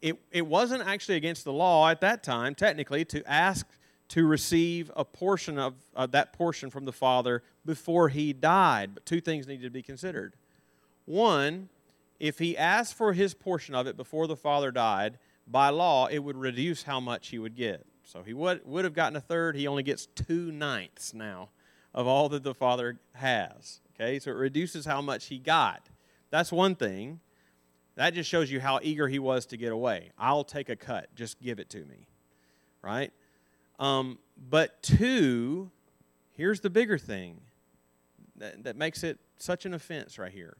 it 0.00 0.20
it 0.30 0.46
wasn't 0.46 0.86
actually 0.86 1.16
against 1.16 1.44
the 1.44 1.52
law 1.52 1.88
at 1.88 2.00
that 2.00 2.22
time, 2.22 2.54
technically, 2.54 3.04
to 3.06 3.22
ask 3.30 3.66
to 4.12 4.26
receive 4.26 4.90
a 4.94 5.06
portion 5.06 5.58
of 5.58 5.72
uh, 5.96 6.04
that 6.04 6.34
portion 6.34 6.68
from 6.68 6.84
the 6.84 6.92
father 6.92 7.42
before 7.64 8.10
he 8.10 8.34
died. 8.34 8.90
But 8.92 9.06
two 9.06 9.22
things 9.22 9.46
needed 9.46 9.62
to 9.62 9.70
be 9.70 9.82
considered. 9.82 10.34
One, 11.06 11.70
if 12.20 12.38
he 12.38 12.54
asked 12.54 12.92
for 12.92 13.14
his 13.14 13.32
portion 13.32 13.74
of 13.74 13.86
it 13.86 13.96
before 13.96 14.26
the 14.26 14.36
father 14.36 14.70
died, 14.70 15.16
by 15.46 15.70
law, 15.70 16.08
it 16.08 16.18
would 16.18 16.36
reduce 16.36 16.82
how 16.82 17.00
much 17.00 17.28
he 17.28 17.38
would 17.38 17.56
get. 17.56 17.86
So 18.04 18.22
he 18.22 18.34
would, 18.34 18.60
would 18.66 18.84
have 18.84 18.92
gotten 18.92 19.16
a 19.16 19.20
third. 19.20 19.56
He 19.56 19.66
only 19.66 19.82
gets 19.82 20.04
two 20.04 20.52
ninths 20.52 21.14
now 21.14 21.48
of 21.94 22.06
all 22.06 22.28
that 22.28 22.42
the 22.42 22.54
father 22.54 22.98
has. 23.14 23.80
Okay, 23.94 24.18
so 24.18 24.30
it 24.30 24.34
reduces 24.34 24.84
how 24.84 25.00
much 25.00 25.26
he 25.26 25.38
got. 25.38 25.88
That's 26.28 26.52
one 26.52 26.74
thing. 26.74 27.20
That 27.94 28.12
just 28.12 28.28
shows 28.28 28.50
you 28.50 28.60
how 28.60 28.78
eager 28.82 29.08
he 29.08 29.18
was 29.18 29.46
to 29.46 29.56
get 29.56 29.72
away. 29.72 30.10
I'll 30.18 30.44
take 30.44 30.68
a 30.68 30.76
cut. 30.76 31.14
Just 31.14 31.40
give 31.40 31.58
it 31.58 31.70
to 31.70 31.78
me. 31.86 32.08
Right? 32.82 33.10
Um, 33.82 34.18
but 34.48 34.82
two, 34.82 35.70
here's 36.36 36.60
the 36.60 36.70
bigger 36.70 36.98
thing 36.98 37.40
that, 38.36 38.64
that 38.64 38.76
makes 38.76 39.02
it 39.02 39.18
such 39.36 39.66
an 39.66 39.74
offense 39.74 40.18
right 40.18 40.32
here 40.32 40.56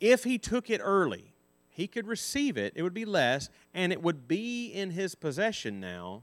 if 0.00 0.24
he 0.24 0.38
took 0.38 0.70
it 0.70 0.80
early, 0.82 1.32
he 1.68 1.86
could 1.86 2.06
receive 2.06 2.56
it, 2.56 2.72
it 2.76 2.82
would 2.82 2.94
be 2.94 3.04
less, 3.04 3.48
and 3.74 3.92
it 3.92 4.02
would 4.02 4.28
be 4.28 4.66
in 4.66 4.90
his 4.90 5.14
possession 5.14 5.80
now, 5.80 6.22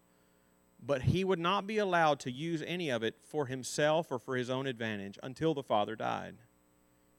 but 0.86 1.04
he 1.04 1.24
would 1.24 1.40
not 1.40 1.66
be 1.66 1.78
allowed 1.78 2.20
to 2.22 2.32
use 2.32 2.64
any 2.66 2.90
of 2.90 3.04
it 3.04 3.16
for 3.24 3.46
himself 3.46 4.12
or 4.12 4.20
for 4.20 4.36
his 4.36 4.50
own 4.50 4.68
advantage 4.68 5.18
until 5.24 5.54
the 5.54 5.64
father 5.64 5.96
died. 5.96 6.36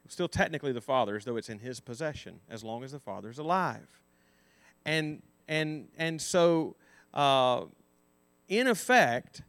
Still, 0.06 0.28
technically, 0.28 0.72
the 0.72 0.82
father's, 0.82 1.24
though 1.24 1.36
it's 1.36 1.48
in 1.48 1.60
his 1.60 1.80
possession, 1.80 2.40
as 2.50 2.62
long 2.62 2.84
as 2.84 2.92
the 2.92 2.98
father's 2.98 3.38
alive. 3.38 4.00
And, 4.84 5.22
and, 5.48 5.88
and 5.96 6.20
so, 6.20 6.76
uh, 7.14 7.64
in 8.48 8.66
effect, 8.66 9.42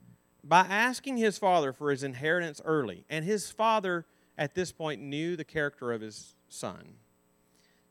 by 0.43 0.61
asking 0.61 1.17
his 1.17 1.37
father 1.37 1.73
for 1.73 1.91
his 1.91 2.03
inheritance 2.03 2.61
early, 2.63 3.03
and 3.09 3.25
his 3.25 3.51
father 3.51 4.05
at 4.37 4.53
this 4.53 4.71
point 4.71 5.01
knew 5.01 5.35
the 5.35 5.43
character 5.43 5.91
of 5.91 6.01
his 6.01 6.35
son, 6.47 6.93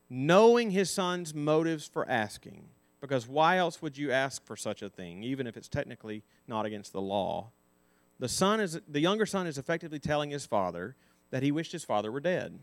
knowing 0.09 0.71
his 0.71 0.90
son's 0.90 1.35
motives 1.35 1.87
for 1.87 2.09
asking. 2.09 2.69
Because 3.00 3.28
why 3.28 3.59
else 3.59 3.83
would 3.83 3.99
you 3.99 4.11
ask 4.11 4.47
for 4.47 4.57
such 4.57 4.81
a 4.81 4.88
thing, 4.88 5.23
even 5.23 5.47
if 5.47 5.59
it's 5.59 5.69
technically 5.69 6.23
not 6.49 6.64
against 6.64 6.93
the 6.93 7.02
law? 7.02 7.50
The 8.19 8.28
son 8.28 8.61
is 8.61 8.81
the 8.88 9.00
younger 9.00 9.26
son 9.26 9.47
is 9.47 9.59
effectively 9.59 9.99
telling 9.99 10.31
his 10.31 10.47
father 10.47 10.97
that 11.31 11.43
he 11.43 11.52
wished 11.52 11.73
his 11.73 11.85
father 11.85 12.11
were 12.11 12.21
dead. 12.21 12.59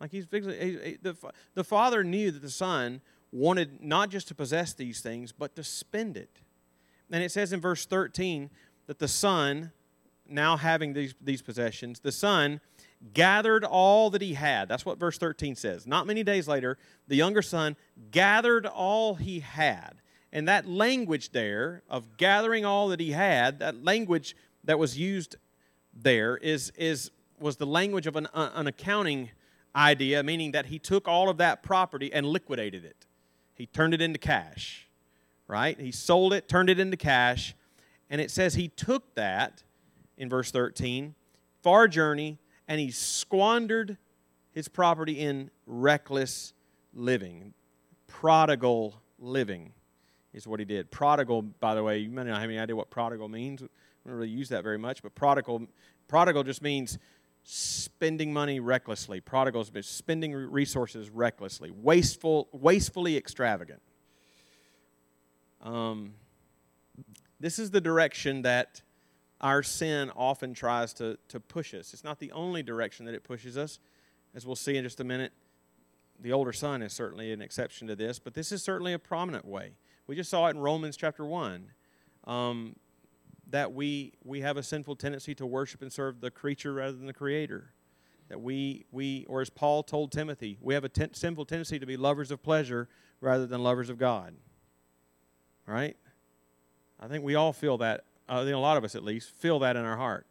Like 0.00 0.12
he's 0.12 0.26
he, 0.30 0.40
he, 0.40 0.98
the 1.02 1.16
the 1.54 1.64
father 1.64 2.04
knew 2.04 2.30
that 2.30 2.40
the 2.40 2.50
son 2.50 3.00
wanted 3.34 3.82
not 3.82 4.10
just 4.10 4.28
to 4.28 4.34
possess 4.34 4.72
these 4.72 5.00
things, 5.00 5.32
but 5.32 5.56
to 5.56 5.64
spend 5.64 6.16
it. 6.16 6.38
And 7.10 7.22
it 7.22 7.32
says 7.32 7.52
in 7.52 7.60
verse 7.60 7.84
13 7.84 8.48
that 8.86 9.00
the 9.00 9.08
son, 9.08 9.72
now 10.28 10.56
having 10.56 10.92
these, 10.92 11.14
these 11.20 11.42
possessions, 11.42 11.98
the 11.98 12.12
son 12.12 12.60
gathered 13.12 13.64
all 13.64 14.08
that 14.10 14.22
he 14.22 14.34
had. 14.34 14.68
That's 14.68 14.86
what 14.86 14.98
verse 14.98 15.18
13 15.18 15.56
says. 15.56 15.84
Not 15.84 16.06
many 16.06 16.22
days 16.22 16.46
later, 16.46 16.78
the 17.08 17.16
younger 17.16 17.42
son 17.42 17.76
gathered 18.12 18.66
all 18.66 19.16
he 19.16 19.40
had. 19.40 20.00
And 20.32 20.48
that 20.48 20.68
language 20.68 21.30
there 21.30 21.82
of 21.90 22.16
gathering 22.16 22.64
all 22.64 22.88
that 22.88 23.00
he 23.00 23.10
had, 23.10 23.58
that 23.58 23.84
language 23.84 24.36
that 24.62 24.78
was 24.78 24.96
used 24.96 25.36
there 25.92 26.36
is, 26.36 26.72
is, 26.76 27.10
was 27.40 27.56
the 27.56 27.66
language 27.66 28.06
of 28.06 28.14
an, 28.14 28.28
uh, 28.32 28.50
an 28.54 28.68
accounting 28.68 29.30
idea, 29.74 30.22
meaning 30.22 30.52
that 30.52 30.66
he 30.66 30.78
took 30.78 31.08
all 31.08 31.28
of 31.28 31.36
that 31.38 31.64
property 31.64 32.12
and 32.12 32.26
liquidated 32.26 32.84
it. 32.84 33.06
He 33.54 33.66
turned 33.66 33.94
it 33.94 34.00
into 34.00 34.18
cash, 34.18 34.88
right? 35.46 35.78
He 35.78 35.92
sold 35.92 36.32
it, 36.32 36.48
turned 36.48 36.70
it 36.70 36.78
into 36.78 36.96
cash, 36.96 37.54
and 38.10 38.20
it 38.20 38.30
says 38.30 38.54
he 38.54 38.68
took 38.68 39.14
that 39.14 39.62
in 40.16 40.28
verse 40.28 40.50
13, 40.50 41.14
far 41.62 41.88
journey, 41.88 42.38
and 42.68 42.80
he 42.80 42.90
squandered 42.90 43.96
his 44.52 44.68
property 44.68 45.20
in 45.20 45.50
reckless 45.66 46.52
living. 46.92 47.54
Prodigal 48.06 48.94
living 49.18 49.72
is 50.32 50.46
what 50.46 50.60
he 50.60 50.64
did. 50.64 50.90
Prodigal, 50.90 51.42
by 51.42 51.74
the 51.74 51.82
way, 51.82 51.98
you 51.98 52.10
may 52.10 52.24
not 52.24 52.40
have 52.40 52.50
any 52.50 52.58
idea 52.58 52.76
what 52.76 52.90
prodigal 52.90 53.28
means. 53.28 53.62
We 53.62 53.68
don't 54.06 54.18
really 54.18 54.28
use 54.28 54.48
that 54.50 54.62
very 54.62 54.78
much, 54.78 55.02
but 55.02 55.14
prodigal, 55.14 55.66
prodigal 56.08 56.42
just 56.42 56.62
means 56.62 56.98
spending 57.44 58.32
money 58.32 58.58
recklessly. 58.58 59.20
Prodigals, 59.20 59.70
spending 59.82 60.32
resources 60.32 61.10
recklessly, 61.10 61.70
wasteful, 61.70 62.48
wastefully 62.52 63.16
extravagant. 63.16 63.82
Um, 65.62 66.14
this 67.38 67.58
is 67.58 67.70
the 67.70 67.80
direction 67.80 68.42
that 68.42 68.82
our 69.40 69.62
sin 69.62 70.10
often 70.16 70.54
tries 70.54 70.94
to, 70.94 71.18
to 71.28 71.38
push 71.38 71.74
us. 71.74 71.92
It's 71.92 72.04
not 72.04 72.18
the 72.18 72.32
only 72.32 72.62
direction 72.62 73.04
that 73.06 73.14
it 73.14 73.24
pushes 73.24 73.58
us. 73.58 73.78
As 74.34 74.46
we'll 74.46 74.56
see 74.56 74.76
in 74.76 74.84
just 74.84 75.00
a 75.00 75.04
minute, 75.04 75.32
the 76.20 76.32
older 76.32 76.52
son 76.52 76.80
is 76.80 76.92
certainly 76.92 77.32
an 77.32 77.42
exception 77.42 77.86
to 77.88 77.96
this, 77.96 78.18
but 78.18 78.34
this 78.34 78.52
is 78.52 78.62
certainly 78.62 78.94
a 78.94 78.98
prominent 78.98 79.44
way. 79.44 79.72
We 80.06 80.16
just 80.16 80.30
saw 80.30 80.46
it 80.46 80.50
in 80.50 80.58
Romans 80.58 80.96
chapter 80.96 81.24
1. 81.24 81.66
Um, 82.26 82.76
that 83.50 83.72
we, 83.72 84.14
we 84.24 84.40
have 84.40 84.56
a 84.56 84.62
sinful 84.62 84.96
tendency 84.96 85.34
to 85.36 85.46
worship 85.46 85.82
and 85.82 85.92
serve 85.92 86.20
the 86.20 86.30
creature 86.30 86.72
rather 86.72 86.92
than 86.92 87.06
the 87.06 87.12
creator. 87.12 87.72
That 88.28 88.40
we, 88.40 88.86
we 88.90 89.26
or 89.28 89.40
as 89.40 89.50
Paul 89.50 89.82
told 89.82 90.10
Timothy, 90.10 90.58
we 90.60 90.74
have 90.74 90.84
a 90.84 90.88
ten, 90.88 91.12
sinful 91.12 91.44
tendency 91.44 91.78
to 91.78 91.86
be 91.86 91.96
lovers 91.96 92.30
of 92.30 92.42
pleasure 92.42 92.88
rather 93.20 93.46
than 93.46 93.62
lovers 93.62 93.90
of 93.90 93.98
God. 93.98 94.34
Right? 95.66 95.96
I 96.98 97.06
think 97.06 97.22
we 97.22 97.34
all 97.34 97.52
feel 97.52 97.78
that. 97.78 98.04
I 98.28 98.42
think 98.42 98.54
a 98.54 98.58
lot 98.58 98.78
of 98.78 98.84
us, 98.84 98.94
at 98.94 99.04
least, 99.04 99.30
feel 99.30 99.58
that 99.58 99.76
in 99.76 99.84
our 99.84 99.96
heart 99.96 100.26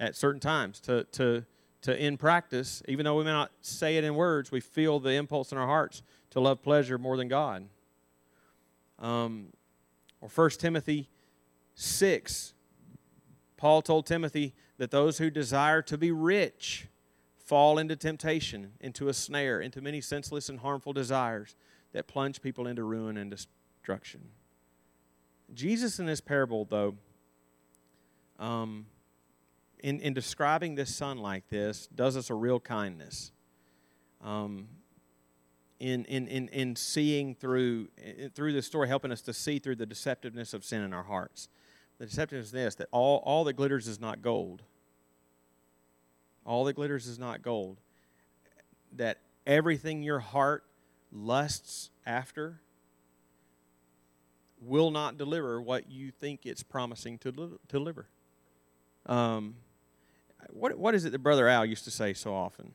at 0.00 0.16
certain 0.16 0.40
times. 0.40 0.80
To, 0.80 1.04
to, 1.12 1.44
to 1.82 2.04
in 2.04 2.16
practice, 2.16 2.82
even 2.88 3.04
though 3.04 3.16
we 3.16 3.24
may 3.24 3.30
not 3.30 3.52
say 3.60 3.96
it 3.96 4.04
in 4.04 4.14
words, 4.14 4.50
we 4.50 4.60
feel 4.60 4.98
the 4.98 5.12
impulse 5.12 5.52
in 5.52 5.58
our 5.58 5.66
hearts 5.66 6.02
to 6.30 6.40
love 6.40 6.62
pleasure 6.62 6.98
more 6.98 7.16
than 7.16 7.28
God. 7.28 7.68
Um, 8.98 9.48
or 10.20 10.28
1 10.28 10.50
Timothy 10.50 11.08
6, 11.74 12.54
Paul 13.56 13.82
told 13.82 14.06
Timothy 14.06 14.54
that 14.78 14.90
those 14.90 15.18
who 15.18 15.30
desire 15.30 15.82
to 15.82 15.98
be 15.98 16.10
rich 16.10 16.88
fall 17.36 17.78
into 17.78 17.96
temptation, 17.96 18.72
into 18.80 19.08
a 19.08 19.14
snare, 19.14 19.60
into 19.60 19.80
many 19.80 20.00
senseless 20.00 20.48
and 20.48 20.60
harmful 20.60 20.92
desires 20.92 21.56
that 21.92 22.06
plunge 22.06 22.40
people 22.40 22.66
into 22.66 22.82
ruin 22.82 23.16
and 23.16 23.30
destruction. 23.30 24.20
Jesus, 25.52 25.98
in 25.98 26.06
this 26.06 26.20
parable, 26.20 26.64
though, 26.64 26.94
um, 28.38 28.86
in, 29.80 30.00
in 30.00 30.14
describing 30.14 30.74
this 30.74 30.94
son 30.94 31.18
like 31.18 31.48
this, 31.48 31.86
does 31.94 32.16
us 32.16 32.30
a 32.30 32.34
real 32.34 32.58
kindness. 32.58 33.30
Um, 34.22 34.68
in, 35.78 36.06
in, 36.06 36.28
in, 36.28 36.48
in 36.48 36.76
seeing 36.76 37.34
through, 37.34 37.88
through 38.34 38.54
the 38.54 38.62
story, 38.62 38.88
helping 38.88 39.12
us 39.12 39.20
to 39.22 39.34
see 39.34 39.58
through 39.58 39.76
the 39.76 39.86
deceptiveness 39.86 40.54
of 40.54 40.64
sin 40.64 40.82
in 40.82 40.94
our 40.94 41.02
hearts. 41.02 41.48
The 41.98 42.06
deception 42.06 42.38
is 42.38 42.50
this 42.50 42.74
that 42.76 42.88
all, 42.90 43.22
all 43.24 43.44
that 43.44 43.54
glitters 43.54 43.86
is 43.86 44.00
not 44.00 44.22
gold. 44.22 44.62
All 46.44 46.64
that 46.64 46.74
glitters 46.74 47.06
is 47.06 47.18
not 47.18 47.42
gold. 47.42 47.80
That 48.92 49.18
everything 49.46 50.02
your 50.02 50.20
heart 50.20 50.64
lusts 51.12 51.90
after 52.04 52.60
will 54.60 54.90
not 54.90 55.16
deliver 55.16 55.60
what 55.60 55.90
you 55.90 56.10
think 56.10 56.44
it's 56.44 56.62
promising 56.62 57.18
to 57.18 57.58
deliver. 57.68 58.08
Um, 59.06 59.56
what, 60.50 60.76
what 60.78 60.94
is 60.94 61.04
it 61.04 61.12
that 61.12 61.18
Brother 61.18 61.48
Al 61.48 61.64
used 61.64 61.84
to 61.84 61.90
say 61.90 62.12
so 62.12 62.34
often? 62.34 62.72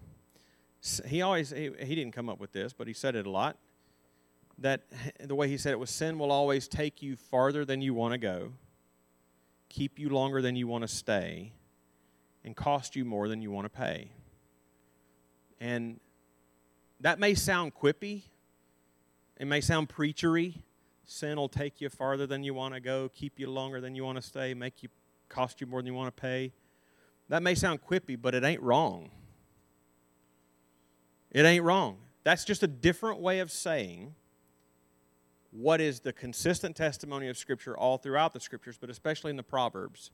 He 1.06 1.22
always, 1.22 1.50
he, 1.50 1.72
he 1.80 1.96
didn't 1.96 2.14
come 2.14 2.30
up 2.30 2.40
with 2.40 2.52
this, 2.52 2.74
but 2.74 2.88
he 2.88 2.94
said 2.94 3.16
it 3.16 3.26
a 3.26 3.30
lot. 3.30 3.58
That 4.60 4.82
the 5.20 5.36
way 5.36 5.48
he 5.48 5.58
said 5.58 5.72
it 5.72 5.80
was 5.80 5.90
sin 5.90 6.20
will 6.20 6.32
always 6.32 6.68
take 6.68 7.02
you 7.02 7.16
farther 7.16 7.66
than 7.66 7.82
you 7.82 7.94
want 7.94 8.14
to 8.14 8.18
go 8.18 8.54
keep 9.70 10.00
you 10.00 10.10
longer 10.10 10.42
than 10.42 10.56
you 10.56 10.68
want 10.68 10.82
to 10.82 10.88
stay, 10.88 11.54
and 12.44 12.56
cost 12.56 12.96
you 12.96 13.06
more 13.06 13.28
than 13.28 13.42
you 13.42 13.52
want 13.52 13.66
to 13.66 13.70
pay. 13.70 14.12
And 15.60 16.00
that 17.00 17.20
may 17.20 17.34
sound 17.34 17.74
quippy, 17.76 18.24
it 19.40 19.46
may 19.46 19.62
sound 19.62 19.90
preachery. 19.90 20.56
Sin 21.06 21.38
will 21.38 21.50
take 21.50 21.82
you 21.82 21.90
farther 21.90 22.28
than 22.28 22.44
you 22.44 22.54
want 22.54 22.76
to 22.76 22.80
go, 22.80 23.10
keep 23.10 23.40
you 23.40 23.50
longer 23.50 23.82
than 23.82 23.96
you 23.96 24.04
want 24.04 24.18
to 24.18 24.22
stay, 24.22 24.54
make 24.54 24.84
you 24.84 24.90
cost 25.28 25.60
you 25.60 25.66
more 25.66 25.80
than 25.80 25.88
you 25.88 25.94
want 25.94 26.16
to 26.16 26.22
pay. 26.22 26.52
That 27.30 27.42
may 27.42 27.56
sound 27.56 27.80
quippy, 27.82 28.20
but 28.20 28.36
it 28.36 28.44
ain't 28.44 28.62
wrong. 28.62 29.10
It 31.32 31.46
ain't 31.46 31.64
wrong. 31.64 31.98
That's 32.24 32.44
just 32.44 32.62
a 32.62 32.68
different 32.68 33.20
way 33.20 33.40
of 33.40 33.52
saying 33.52 34.14
what 35.52 35.82
is 35.82 36.02
the 36.02 36.14
consistent 36.14 36.76
testimony 36.76 37.28
of 37.28 37.38
Scripture 37.38 37.78
all 37.78 37.98
throughout 37.98 38.34
the 38.34 38.40
Scriptures, 38.40 38.78
but 38.80 38.90
especially 38.90 39.32
in 39.32 39.38
the 39.38 39.44
Proverbs. 39.44 40.12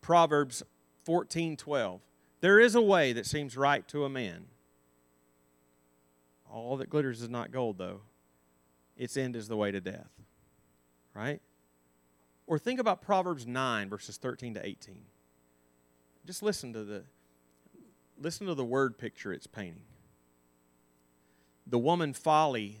Proverbs 0.00 0.62
14 1.04 1.56
12. 1.56 2.00
There 2.40 2.60
is 2.60 2.74
a 2.74 2.82
way 2.82 3.12
that 3.12 3.26
seems 3.26 3.56
right 3.56 3.86
to 3.88 4.04
a 4.04 4.08
man. 4.08 4.46
All 6.50 6.76
that 6.76 6.90
glitters 6.90 7.22
is 7.22 7.30
not 7.30 7.50
gold, 7.50 7.78
though. 7.78 8.02
Its 8.96 9.16
end 9.16 9.34
is 9.34 9.48
the 9.48 9.56
way 9.56 9.70
to 9.70 9.80
death. 9.80 10.10
Right? 11.14 11.40
Or 12.46 12.58
think 12.58 12.78
about 12.78 13.00
Proverbs 13.00 13.46
9, 13.46 13.88
verses 13.88 14.18
13 14.18 14.54
to 14.54 14.66
18. 14.66 14.96
Just 16.26 16.42
listen 16.42 16.72
to 16.72 16.84
the 16.84 17.04
listen 18.20 18.46
to 18.46 18.54
the 18.54 18.64
word 18.64 18.98
picture 18.98 19.32
it's 19.32 19.46
painting. 19.46 19.82
The 21.66 21.78
woman 21.78 22.12
folly 22.12 22.80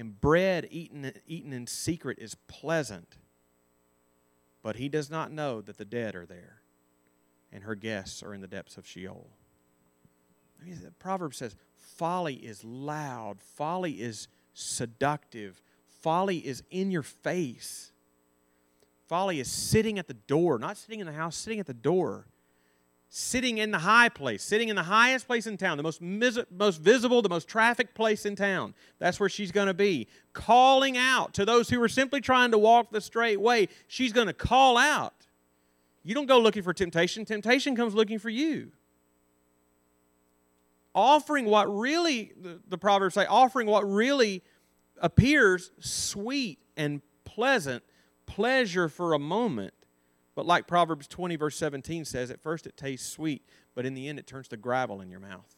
and 0.00 0.18
bread 0.18 0.66
eaten, 0.70 1.12
eaten 1.26 1.52
in 1.52 1.66
secret 1.66 2.18
is 2.18 2.34
pleasant. 2.48 3.18
But 4.62 4.76
he 4.76 4.88
does 4.88 5.10
not 5.10 5.30
know 5.30 5.60
that 5.60 5.76
the 5.76 5.84
dead 5.84 6.16
are 6.16 6.24
there, 6.24 6.62
and 7.52 7.64
her 7.64 7.74
guests 7.74 8.22
are 8.22 8.32
in 8.32 8.40
the 8.40 8.46
depths 8.46 8.78
of 8.78 8.86
Sheol. 8.86 9.28
I 10.58 10.64
mean, 10.64 10.80
the 10.82 10.90
proverb 10.90 11.34
says, 11.34 11.54
folly 11.74 12.36
is 12.36 12.64
loud, 12.64 13.42
folly 13.42 14.00
is 14.00 14.28
seductive, 14.54 15.60
folly 16.00 16.38
is 16.38 16.62
in 16.70 16.90
your 16.90 17.02
face. 17.02 17.92
Folly 19.06 19.38
is 19.38 19.50
sitting 19.50 19.98
at 19.98 20.08
the 20.08 20.14
door, 20.14 20.58
not 20.58 20.78
sitting 20.78 21.00
in 21.00 21.06
the 21.06 21.12
house, 21.12 21.36
sitting 21.36 21.60
at 21.60 21.66
the 21.66 21.74
door 21.74 22.26
sitting 23.12 23.58
in 23.58 23.72
the 23.72 23.78
high 23.78 24.08
place, 24.08 24.40
sitting 24.40 24.68
in 24.68 24.76
the 24.76 24.84
highest 24.84 25.26
place 25.26 25.48
in 25.48 25.56
town, 25.56 25.76
the 25.76 25.82
most, 25.82 26.00
mis- 26.00 26.38
most 26.56 26.80
visible, 26.80 27.20
the 27.20 27.28
most 27.28 27.48
trafficked 27.48 27.92
place 27.92 28.24
in 28.24 28.36
town. 28.36 28.72
That's 29.00 29.18
where 29.18 29.28
she's 29.28 29.50
going 29.50 29.66
to 29.66 29.74
be. 29.74 30.06
Calling 30.32 30.96
out 30.96 31.34
to 31.34 31.44
those 31.44 31.68
who 31.68 31.82
are 31.82 31.88
simply 31.88 32.20
trying 32.20 32.52
to 32.52 32.58
walk 32.58 32.92
the 32.92 33.00
straight 33.00 33.40
way. 33.40 33.66
She's 33.88 34.12
going 34.12 34.28
to 34.28 34.32
call 34.32 34.78
out. 34.78 35.26
You 36.04 36.14
don't 36.14 36.26
go 36.26 36.38
looking 36.38 36.62
for 36.62 36.72
temptation, 36.72 37.24
temptation 37.24 37.74
comes 37.74 37.94
looking 37.94 38.20
for 38.20 38.30
you. 38.30 38.70
Offering 40.94 41.46
what 41.46 41.66
really, 41.66 42.32
the, 42.40 42.60
the 42.68 42.78
Proverbs 42.78 43.16
say, 43.16 43.26
offering 43.26 43.66
what 43.66 43.82
really 43.90 44.42
appears 44.98 45.72
sweet 45.80 46.60
and 46.76 47.02
pleasant, 47.24 47.82
pleasure 48.26 48.88
for 48.88 49.14
a 49.14 49.18
moment 49.18 49.74
but 50.40 50.46
like 50.46 50.66
Proverbs 50.66 51.06
20, 51.06 51.36
verse 51.36 51.54
17 51.58 52.06
says, 52.06 52.30
at 52.30 52.40
first 52.40 52.66
it 52.66 52.74
tastes 52.74 53.06
sweet, 53.06 53.44
but 53.74 53.84
in 53.84 53.92
the 53.92 54.08
end 54.08 54.18
it 54.18 54.26
turns 54.26 54.48
to 54.48 54.56
gravel 54.56 55.02
in 55.02 55.10
your 55.10 55.20
mouth. 55.20 55.54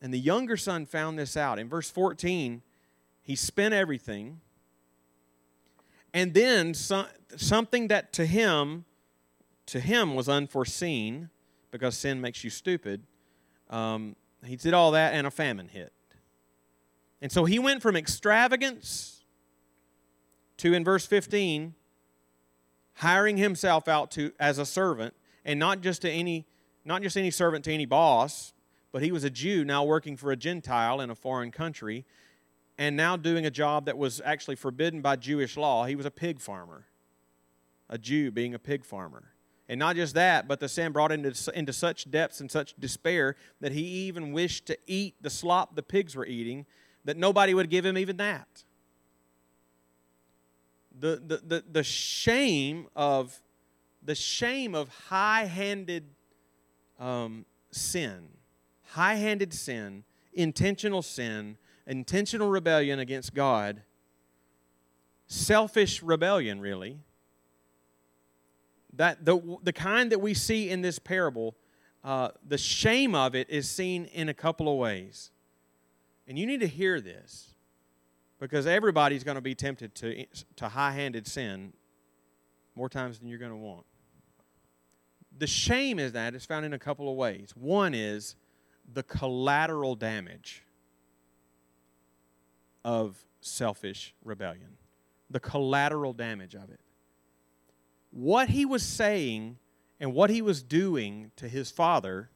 And 0.00 0.14
the 0.14 0.18
younger 0.20 0.56
son 0.56 0.86
found 0.86 1.18
this 1.18 1.36
out. 1.36 1.58
In 1.58 1.68
verse 1.68 1.90
14, 1.90 2.62
he 3.20 3.34
spent 3.34 3.74
everything. 3.74 4.42
And 6.14 6.34
then 6.34 6.72
something 6.72 7.88
that 7.88 8.12
to 8.12 8.26
him, 8.26 8.84
to 9.66 9.80
him 9.80 10.14
was 10.14 10.28
unforeseen, 10.28 11.30
because 11.72 11.96
sin 11.96 12.20
makes 12.20 12.44
you 12.44 12.50
stupid. 12.50 13.02
Um, 13.70 14.14
he 14.44 14.54
did 14.54 14.72
all 14.72 14.92
that, 14.92 15.14
and 15.14 15.26
a 15.26 15.32
famine 15.32 15.66
hit. 15.66 15.92
And 17.20 17.32
so 17.32 17.44
he 17.44 17.58
went 17.58 17.82
from 17.82 17.96
extravagance 17.96 19.24
to, 20.58 20.74
in 20.74 20.84
verse 20.84 21.06
15, 21.06 21.74
hiring 22.98 23.36
himself 23.36 23.88
out 23.88 24.10
to 24.12 24.32
as 24.38 24.58
a 24.58 24.66
servant, 24.66 25.14
and 25.44 25.58
not 25.58 25.80
just 25.80 26.02
to 26.02 26.10
any 26.10 26.46
not 26.84 27.02
just 27.02 27.16
any 27.16 27.30
servant 27.30 27.64
to 27.64 27.72
any 27.72 27.84
boss, 27.84 28.54
but 28.92 29.02
he 29.02 29.12
was 29.12 29.22
a 29.22 29.30
Jew 29.30 29.62
now 29.64 29.84
working 29.84 30.16
for 30.16 30.32
a 30.32 30.36
Gentile 30.36 31.00
in 31.02 31.10
a 31.10 31.14
foreign 31.14 31.50
country, 31.50 32.06
and 32.78 32.96
now 32.96 33.16
doing 33.16 33.44
a 33.44 33.50
job 33.50 33.84
that 33.86 33.98
was 33.98 34.22
actually 34.24 34.56
forbidden 34.56 35.02
by 35.02 35.16
Jewish 35.16 35.56
law. 35.56 35.84
He 35.84 35.96
was 35.96 36.06
a 36.06 36.10
pig 36.10 36.40
farmer, 36.40 36.86
a 37.90 37.98
Jew 37.98 38.30
being 38.30 38.54
a 38.54 38.58
pig 38.58 38.84
farmer. 38.84 39.32
And 39.68 39.78
not 39.78 39.96
just 39.96 40.14
that, 40.14 40.48
but 40.48 40.60
the 40.60 40.68
sin 40.68 40.92
brought 40.92 41.12
into, 41.12 41.52
into 41.54 41.74
such 41.74 42.10
depths 42.10 42.40
and 42.40 42.50
such 42.50 42.74
despair 42.78 43.36
that 43.60 43.72
he 43.72 43.82
even 43.82 44.32
wished 44.32 44.64
to 44.66 44.78
eat 44.86 45.16
the 45.20 45.28
slop 45.28 45.76
the 45.76 45.82
pigs 45.82 46.16
were 46.16 46.24
eating, 46.24 46.64
that 47.04 47.18
nobody 47.18 47.52
would 47.52 47.68
give 47.68 47.84
him 47.84 47.98
even 47.98 48.16
that. 48.16 48.64
The, 50.98 51.22
the, 51.24 51.36
the, 51.36 51.64
the 51.70 51.82
shame 51.84 52.88
of 52.96 53.40
the 54.02 54.14
shame 54.14 54.74
of 54.74 54.88
high-handed 54.88 56.04
um, 56.98 57.44
sin, 57.70 58.28
high-handed 58.86 59.52
sin, 59.52 60.04
intentional 60.32 61.02
sin, 61.02 61.58
intentional 61.86 62.48
rebellion 62.48 62.98
against 62.98 63.34
God, 63.34 63.82
selfish 65.26 66.02
rebellion, 66.02 66.60
really. 66.60 66.98
That 68.94 69.24
the, 69.24 69.58
the 69.62 69.72
kind 69.72 70.10
that 70.10 70.20
we 70.20 70.34
see 70.34 70.70
in 70.70 70.80
this 70.80 70.98
parable, 70.98 71.54
uh, 72.02 72.30
the 72.46 72.58
shame 72.58 73.14
of 73.14 73.34
it 73.34 73.50
is 73.50 73.68
seen 73.68 74.06
in 74.06 74.28
a 74.28 74.34
couple 74.34 74.72
of 74.72 74.78
ways. 74.78 75.30
And 76.26 76.38
you 76.38 76.46
need 76.46 76.60
to 76.60 76.66
hear 76.66 77.00
this 77.00 77.54
because 78.38 78.66
everybody's 78.66 79.24
going 79.24 79.34
to 79.34 79.40
be 79.40 79.54
tempted 79.54 79.94
to, 79.96 80.26
to 80.56 80.68
high 80.68 80.92
handed 80.92 81.26
sin 81.26 81.72
more 82.74 82.88
times 82.88 83.18
than 83.18 83.28
you're 83.28 83.38
going 83.38 83.50
to 83.50 83.56
want. 83.56 83.84
The 85.36 85.46
shame 85.46 85.98
is 85.98 86.12
that 86.12 86.34
it's 86.34 86.46
found 86.46 86.64
in 86.64 86.72
a 86.72 86.78
couple 86.78 87.10
of 87.10 87.16
ways. 87.16 87.52
One 87.54 87.94
is 87.94 88.36
the 88.92 89.02
collateral 89.02 89.94
damage 89.94 90.64
of 92.84 93.16
selfish 93.40 94.14
rebellion, 94.24 94.76
the 95.30 95.40
collateral 95.40 96.12
damage 96.12 96.54
of 96.54 96.70
it. 96.70 96.80
What 98.10 98.48
he 98.48 98.64
was 98.64 98.82
saying 98.82 99.58
and 100.00 100.14
what 100.14 100.30
he 100.30 100.40
was 100.40 100.62
doing 100.62 101.32
to 101.36 101.48
his 101.48 101.70
father, 101.70 102.30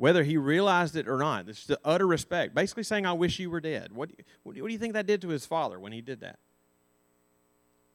whether 0.00 0.24
he 0.24 0.38
realized 0.38 0.96
it 0.96 1.06
or 1.06 1.18
not, 1.18 1.46
is 1.46 1.66
the 1.66 1.78
utter 1.84 2.06
respect, 2.06 2.54
basically 2.54 2.82
saying, 2.82 3.04
I 3.04 3.12
wish 3.12 3.38
you 3.38 3.50
were 3.50 3.60
dead. 3.60 3.92
What, 3.92 4.10
what 4.42 4.56
do 4.56 4.66
you 4.66 4.78
think 4.78 4.94
that 4.94 5.06
did 5.06 5.20
to 5.20 5.28
his 5.28 5.44
father 5.44 5.78
when 5.78 5.92
he 5.92 6.00
did 6.00 6.20
that? 6.20 6.38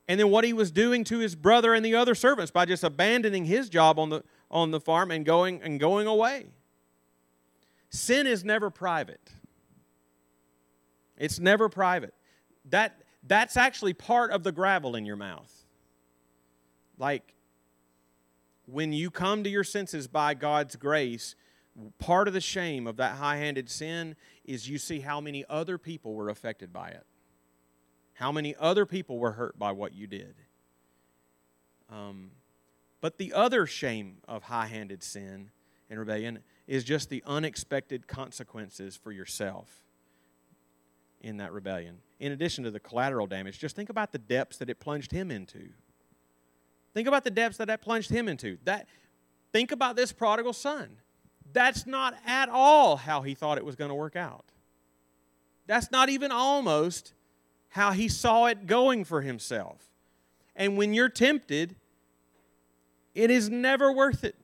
And 0.08 0.20
then 0.20 0.30
what 0.30 0.44
he 0.44 0.54
was 0.54 0.70
doing 0.70 1.04
to 1.06 1.18
his 1.18 1.36
brother 1.36 1.74
and 1.74 1.84
the 1.84 1.96
other 1.96 2.14
servants 2.14 2.52
by 2.52 2.66
just 2.66 2.84
abandoning 2.84 3.46
his 3.46 3.70
job 3.70 3.98
on 3.98 4.10
the, 4.10 4.24
on 4.52 4.70
the 4.70 4.80
farm 4.80 5.10
and 5.10 5.26
going, 5.26 5.64
and 5.64 5.80
going 5.80 6.06
away. 6.06 6.46
Sin 7.90 8.28
is 8.28 8.46
never 8.46 8.70
private. 8.70 9.32
It's 11.18 11.40
never 11.40 11.70
private. 11.70 12.14
That, 12.70 13.02
that's 13.24 13.58
actually 13.58 13.94
part 13.94 14.30
of 14.30 14.44
the 14.44 14.52
gravel 14.52 14.96
in 14.96 15.08
your 15.08 15.16
mouth. 15.16 15.52
Like 17.00 17.34
when 18.68 18.94
you 18.94 19.10
come 19.10 19.44
to 19.44 19.50
your 19.50 19.64
senses 19.64 20.08
by 20.08 20.36
God's 20.36 20.76
grace, 20.76 21.34
part 22.00 22.28
of 22.28 22.34
the 22.34 22.42
shame 22.42 22.88
of 22.88 22.98
that 22.98 23.16
high 23.16 23.38
handed 23.38 23.70
sin 23.70 24.16
is 24.44 24.70
you 24.70 24.78
see 24.78 25.00
how 25.00 25.20
many 25.20 25.44
other 25.50 25.78
people 25.78 26.14
were 26.14 26.30
affected 26.30 26.72
by 26.72 26.90
it, 26.90 27.06
how 28.14 28.32
many 28.32 28.56
other 28.60 28.86
people 28.86 29.18
were 29.18 29.34
hurt 29.34 29.60
by 29.60 29.72
what 29.72 29.94
you 29.94 30.08
did. 30.08 30.36
Um, 31.90 32.32
but 33.02 33.18
the 33.18 33.34
other 33.34 33.66
shame 33.66 34.18
of 34.28 34.44
high 34.44 34.68
handed 34.68 35.04
sin 35.04 35.52
and 35.90 36.00
rebellion 36.00 36.40
is 36.68 36.84
just 36.84 37.10
the 37.10 37.22
unexpected 37.26 38.08
consequences 38.08 38.96
for 38.96 39.12
yourself 39.12 39.84
in 41.22 41.38
that 41.38 41.52
rebellion. 41.52 41.98
In 42.20 42.32
addition 42.32 42.64
to 42.64 42.72
the 42.72 42.80
collateral 42.80 43.28
damage, 43.28 43.60
just 43.60 43.76
think 43.76 43.90
about 43.90 44.12
the 44.12 44.18
depths 44.18 44.58
that 44.58 44.70
it 44.70 44.80
plunged 44.80 45.12
him 45.12 45.30
into. 45.30 45.70
Think 46.94 47.08
about 47.08 47.24
the 47.24 47.32
depths 47.32 47.58
that 47.58 47.68
that 47.68 47.82
plunged 47.82 48.10
him 48.10 48.28
into. 48.28 48.58
That 48.64 48.88
think 49.52 49.72
about 49.72 49.96
this 49.96 50.12
prodigal 50.12 50.54
son. 50.54 50.98
That's 51.54 51.86
not 51.86 52.16
at 52.26 52.50
all 52.50 52.98
how 52.98 53.22
he 53.22 53.36
thought 53.36 53.58
it 53.58 53.66
was 53.66 53.76
going 53.76 53.90
to 53.90 53.96
work 53.96 54.16
out. 54.16 54.46
That's 55.68 55.92
not 55.92 56.10
even 56.10 56.32
almost 56.32 57.14
how 57.70 57.92
he 57.92 58.08
saw 58.08 58.46
it 58.46 58.68
going 58.68 59.04
for 59.04 59.22
himself. 59.22 59.78
And 60.56 60.78
when 60.78 60.94
you're 60.94 61.10
tempted, 61.10 61.76
it 63.14 63.32
is 63.32 63.50
never 63.50 63.92
worth 63.92 64.24
it. 64.24 64.36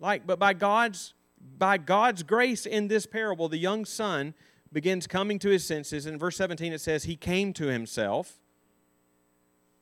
Like, 0.00 0.26
but 0.26 0.38
by 0.38 0.52
God's 0.52 1.14
by 1.56 1.78
God's 1.78 2.22
grace 2.22 2.66
in 2.66 2.88
this 2.88 3.06
parable, 3.06 3.48
the 3.48 3.58
young 3.58 3.84
son 3.84 4.34
begins 4.72 5.06
coming 5.06 5.38
to 5.40 5.48
his 5.48 5.64
senses. 5.64 6.06
In 6.06 6.18
verse 6.18 6.36
17, 6.36 6.72
it 6.72 6.80
says, 6.80 7.04
He 7.04 7.16
came 7.16 7.52
to 7.54 7.66
himself. 7.66 8.38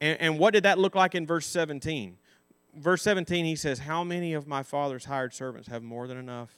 And, 0.00 0.20
and 0.20 0.38
what 0.38 0.52
did 0.52 0.64
that 0.64 0.78
look 0.78 0.94
like 0.94 1.14
in 1.14 1.26
verse 1.26 1.46
17? 1.46 2.18
Verse 2.76 3.02
17, 3.02 3.44
he 3.44 3.56
says, 3.56 3.80
How 3.80 4.04
many 4.04 4.34
of 4.34 4.46
my 4.46 4.62
father's 4.62 5.06
hired 5.06 5.32
servants 5.32 5.68
have 5.68 5.82
more 5.82 6.06
than 6.06 6.18
enough? 6.18 6.52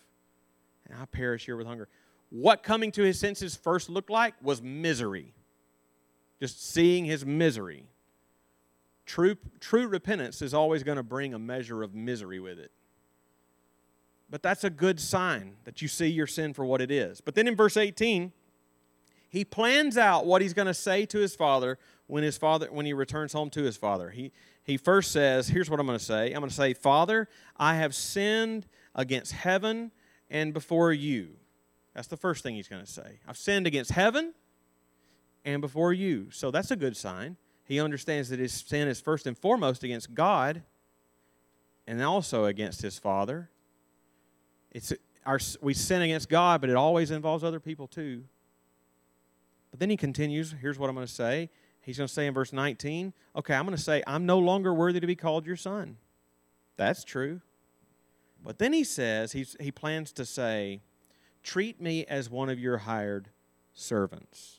And 0.86 0.98
I 0.98 1.04
perish 1.04 1.46
here 1.46 1.56
with 1.56 1.66
hunger. 1.66 1.88
What 2.30 2.62
coming 2.62 2.90
to 2.92 3.02
his 3.02 3.18
senses 3.18 3.56
first 3.56 3.88
looked 3.88 4.10
like 4.10 4.34
was 4.42 4.60
misery. 4.60 5.34
Just 6.40 6.72
seeing 6.72 7.04
his 7.04 7.24
misery. 7.24 7.84
True, 9.06 9.36
true 9.60 9.86
repentance 9.86 10.42
is 10.42 10.52
always 10.52 10.82
going 10.82 10.96
to 10.96 11.02
bring 11.02 11.34
a 11.34 11.38
measure 11.38 11.82
of 11.82 11.94
misery 11.94 12.40
with 12.40 12.58
it. 12.58 12.72
But 14.30 14.42
that's 14.42 14.64
a 14.64 14.70
good 14.70 15.00
sign 15.00 15.56
that 15.64 15.80
you 15.80 15.88
see 15.88 16.08
your 16.08 16.26
sin 16.26 16.52
for 16.52 16.64
what 16.64 16.82
it 16.82 16.90
is. 16.90 17.20
But 17.20 17.34
then 17.34 17.48
in 17.48 17.56
verse 17.56 17.76
18, 17.76 18.32
he 19.30 19.44
plans 19.44 19.96
out 19.96 20.26
what 20.26 20.42
he's 20.42 20.52
going 20.52 20.66
to 20.66 20.74
say 20.74 21.06
to 21.06 21.18
his 21.18 21.34
father 21.34 21.78
when 22.06 22.22
his 22.22 22.36
father 22.36 22.68
when 22.70 22.86
he 22.86 22.92
returns 22.92 23.32
home 23.32 23.50
to 23.50 23.62
his 23.62 23.76
father. 23.76 24.10
He 24.10 24.32
he 24.68 24.76
first 24.76 25.10
says, 25.10 25.48
here's 25.48 25.68
what 25.68 25.80
I'm 25.80 25.86
going 25.86 25.98
to 25.98 26.04
say. 26.04 26.28
I'm 26.28 26.40
going 26.40 26.48
to 26.48 26.54
say, 26.54 26.74
"Father, 26.74 27.28
I 27.56 27.74
have 27.74 27.94
sinned 27.94 28.66
against 28.94 29.32
heaven 29.32 29.90
and 30.30 30.54
before 30.54 30.92
you." 30.92 31.30
That's 31.94 32.08
the 32.08 32.16
first 32.16 32.44
thing 32.44 32.54
he's 32.54 32.68
going 32.68 32.84
to 32.84 32.90
say. 32.90 33.18
I've 33.26 33.36
sinned 33.36 33.66
against 33.66 33.90
heaven 33.90 34.34
and 35.44 35.60
before 35.60 35.92
you. 35.92 36.28
So 36.30 36.52
that's 36.52 36.70
a 36.70 36.76
good 36.76 36.96
sign. 36.96 37.36
He 37.64 37.80
understands 37.80 38.28
that 38.28 38.38
his 38.38 38.52
sin 38.52 38.86
is 38.86 39.00
first 39.00 39.26
and 39.26 39.36
foremost 39.36 39.82
against 39.82 40.14
God 40.14 40.62
and 41.86 42.00
also 42.00 42.44
against 42.44 42.82
his 42.82 42.98
father 42.98 43.50
it's 44.70 44.92
our, 45.24 45.38
we 45.60 45.74
sin 45.74 46.02
against 46.02 46.28
God, 46.28 46.60
but 46.60 46.70
it 46.70 46.76
always 46.76 47.10
involves 47.10 47.44
other 47.44 47.60
people 47.60 47.86
too. 47.86 48.24
But 49.70 49.80
then 49.80 49.90
he 49.90 49.96
continues. 49.96 50.54
Here's 50.60 50.78
what 50.78 50.88
I'm 50.88 50.94
going 50.94 51.06
to 51.06 51.12
say. 51.12 51.50
He's 51.80 51.96
going 51.96 52.08
to 52.08 52.12
say 52.12 52.26
in 52.26 52.34
verse 52.34 52.52
19, 52.52 53.14
okay, 53.36 53.54
I'm 53.54 53.64
going 53.64 53.76
to 53.76 53.82
say, 53.82 54.02
I'm 54.06 54.26
no 54.26 54.38
longer 54.38 54.74
worthy 54.74 55.00
to 55.00 55.06
be 55.06 55.16
called 55.16 55.46
your 55.46 55.56
son. 55.56 55.96
That's 56.76 57.02
true. 57.02 57.40
But 58.44 58.58
then 58.58 58.72
he 58.72 58.84
says, 58.84 59.32
he's, 59.32 59.56
he 59.58 59.72
plans 59.72 60.12
to 60.12 60.24
say, 60.24 60.80
treat 61.42 61.80
me 61.80 62.04
as 62.06 62.30
one 62.30 62.50
of 62.50 62.58
your 62.58 62.78
hired 62.78 63.28
servants. 63.72 64.58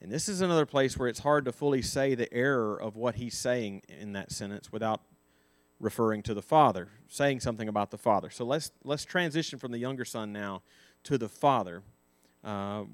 And 0.00 0.12
this 0.12 0.28
is 0.28 0.40
another 0.40 0.66
place 0.66 0.96
where 0.96 1.08
it's 1.08 1.20
hard 1.20 1.44
to 1.46 1.52
fully 1.52 1.82
say 1.82 2.14
the 2.14 2.32
error 2.32 2.80
of 2.80 2.96
what 2.96 3.16
he's 3.16 3.36
saying 3.36 3.82
in 3.88 4.12
that 4.12 4.30
sentence 4.30 4.70
without 4.70 5.00
referring 5.80 6.22
to 6.22 6.34
the 6.34 6.42
father, 6.42 6.88
saying 7.08 7.40
something 7.40 7.68
about 7.68 7.90
the 7.90 7.98
father. 7.98 8.30
So 8.30 8.44
let's 8.44 8.70
let's 8.84 9.04
transition 9.04 9.58
from 9.58 9.72
the 9.72 9.78
younger 9.78 10.04
son 10.04 10.32
now 10.32 10.62
to 11.04 11.18
the 11.18 11.28
father, 11.28 11.82
uh, 12.44 12.84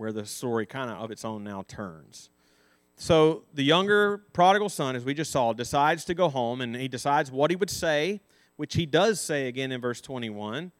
where 0.00 0.12
the 0.12 0.24
story 0.24 0.64
kind 0.64 0.90
of 0.90 0.96
of 0.96 1.10
its 1.10 1.26
own 1.26 1.44
now 1.44 1.62
turns. 1.68 2.30
So 2.96 3.42
the 3.52 3.62
younger 3.62 4.16
prodigal 4.32 4.70
son, 4.70 4.96
as 4.96 5.04
we 5.04 5.12
just 5.12 5.30
saw, 5.30 5.52
decides 5.52 6.06
to 6.06 6.14
go 6.14 6.30
home, 6.30 6.62
and 6.62 6.74
he 6.74 6.88
decides 6.88 7.30
what 7.30 7.50
he 7.50 7.56
would 7.56 7.68
say, 7.68 8.22
which 8.56 8.76
he 8.76 8.86
does 8.86 9.20
say 9.20 9.46
again 9.46 9.70
in 9.70 9.78
verse 9.78 10.00
21. 10.00 10.72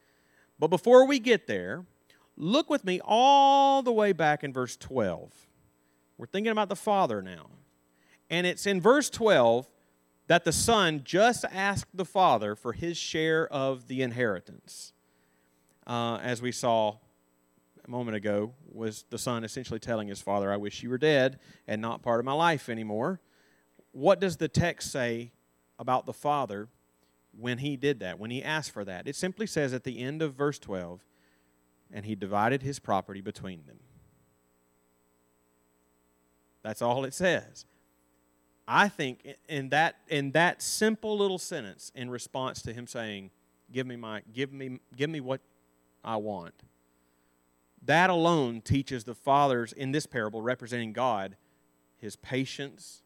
But 0.58 0.68
before 0.68 1.06
we 1.06 1.18
get 1.18 1.46
there, 1.46 1.84
look 2.34 2.70
with 2.70 2.82
me 2.82 2.98
all 3.04 3.82
the 3.82 3.92
way 3.92 4.12
back 4.12 4.42
in 4.42 4.54
verse 4.54 4.74
12. 4.78 5.30
We're 6.16 6.24
thinking 6.24 6.52
about 6.52 6.70
the 6.70 6.76
father 6.76 7.20
now. 7.20 7.50
And 8.30 8.46
it's 8.46 8.66
in 8.66 8.80
verse 8.80 9.10
12 9.10 9.66
that 10.28 10.46
the 10.46 10.52
son 10.52 11.02
just 11.04 11.44
asked 11.52 11.94
the 11.94 12.06
father 12.06 12.54
for 12.54 12.72
his 12.72 12.96
share 12.96 13.46
of 13.48 13.86
the 13.86 14.00
inheritance. 14.00 14.94
Uh, 15.86 16.16
as 16.22 16.40
we 16.40 16.52
saw 16.52 16.96
moment 17.90 18.16
ago, 18.16 18.54
was 18.72 19.04
the 19.10 19.18
son 19.18 19.44
essentially 19.44 19.80
telling 19.80 20.08
his 20.08 20.22
father, 20.22 20.52
I 20.52 20.56
wish 20.56 20.82
you 20.82 20.90
were 20.90 20.98
dead 20.98 21.38
and 21.66 21.82
not 21.82 22.02
part 22.02 22.20
of 22.20 22.24
my 22.24 22.32
life 22.32 22.68
anymore. 22.68 23.20
What 23.92 24.20
does 24.20 24.36
the 24.36 24.48
text 24.48 24.90
say 24.92 25.32
about 25.78 26.06
the 26.06 26.12
father 26.12 26.68
when 27.38 27.58
he 27.58 27.76
did 27.76 28.00
that, 28.00 28.18
when 28.18 28.30
he 28.30 28.42
asked 28.42 28.70
for 28.70 28.84
that? 28.84 29.08
It 29.08 29.16
simply 29.16 29.46
says 29.46 29.74
at 29.74 29.84
the 29.84 29.98
end 29.98 30.22
of 30.22 30.34
verse 30.34 30.58
12, 30.58 31.04
and 31.92 32.06
he 32.06 32.14
divided 32.14 32.62
his 32.62 32.78
property 32.78 33.20
between 33.20 33.64
them. 33.66 33.80
That's 36.62 36.82
all 36.82 37.04
it 37.04 37.14
says. 37.14 37.64
I 38.68 38.88
think 38.88 39.26
in 39.48 39.70
that 39.70 39.96
in 40.06 40.30
that 40.32 40.62
simple 40.62 41.18
little 41.18 41.38
sentence 41.38 41.90
in 41.94 42.08
response 42.08 42.62
to 42.62 42.72
him 42.72 42.86
saying, 42.86 43.32
"Give 43.72 43.84
me 43.84 43.96
my 43.96 44.22
give 44.32 44.52
me 44.52 44.78
give 44.94 45.10
me 45.10 45.20
what 45.20 45.40
I 46.04 46.16
want." 46.16 46.54
That 47.82 48.10
alone 48.10 48.60
teaches 48.60 49.04
the 49.04 49.14
fathers 49.14 49.72
in 49.72 49.92
this 49.92 50.06
parable 50.06 50.42
representing 50.42 50.92
God 50.92 51.36
his 51.96 52.16
patience, 52.16 53.02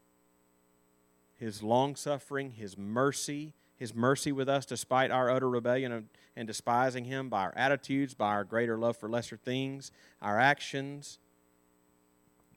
his 1.36 1.62
long 1.62 1.96
suffering, 1.96 2.52
his 2.52 2.78
mercy, 2.78 3.54
his 3.76 3.92
mercy 3.92 4.30
with 4.30 4.48
us 4.48 4.64
despite 4.64 5.10
our 5.10 5.30
utter 5.30 5.50
rebellion 5.50 6.08
and, 6.36 6.46
despising 6.46 7.04
him 7.04 7.28
by 7.28 7.42
our 7.42 7.52
attitudes, 7.56 8.14
by 8.14 8.28
our 8.28 8.44
greater 8.44 8.78
love 8.78 8.96
for 8.96 9.08
lesser 9.08 9.36
things, 9.36 9.90
our 10.22 10.38
actions. 10.38 11.18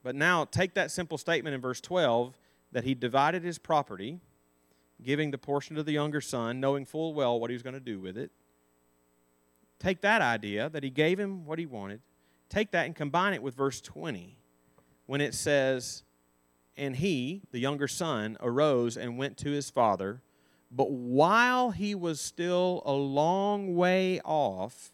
But 0.03 0.15
now 0.15 0.45
take 0.45 0.75
that 0.75 0.91
simple 0.91 1.17
statement 1.17 1.55
in 1.55 1.61
verse 1.61 1.81
12 1.81 2.37
that 2.71 2.83
he 2.83 2.93
divided 2.93 3.43
his 3.43 3.57
property, 3.57 4.19
giving 5.01 5.31
the 5.31 5.37
portion 5.37 5.75
to 5.75 5.83
the 5.83 5.91
younger 5.93 6.21
son, 6.21 6.59
knowing 6.59 6.85
full 6.85 7.13
well 7.13 7.39
what 7.39 7.49
he 7.49 7.55
was 7.55 7.63
going 7.63 7.73
to 7.73 7.79
do 7.79 7.99
with 7.99 8.17
it. 8.17 8.31
Take 9.79 10.01
that 10.01 10.21
idea 10.21 10.69
that 10.69 10.83
he 10.83 10.89
gave 10.89 11.19
him 11.19 11.45
what 11.45 11.59
he 11.59 11.65
wanted, 11.65 12.01
take 12.49 12.71
that 12.71 12.85
and 12.85 12.95
combine 12.95 13.33
it 13.33 13.43
with 13.43 13.55
verse 13.55 13.79
20 13.81 14.37
when 15.05 15.21
it 15.21 15.33
says, 15.33 16.03
And 16.75 16.95
he, 16.95 17.43
the 17.51 17.59
younger 17.59 17.87
son, 17.87 18.37
arose 18.39 18.97
and 18.97 19.17
went 19.17 19.37
to 19.37 19.51
his 19.51 19.69
father. 19.69 20.21
But 20.71 20.91
while 20.91 21.71
he 21.71 21.95
was 21.95 22.19
still 22.19 22.81
a 22.85 22.91
long 22.91 23.75
way 23.75 24.19
off, 24.21 24.91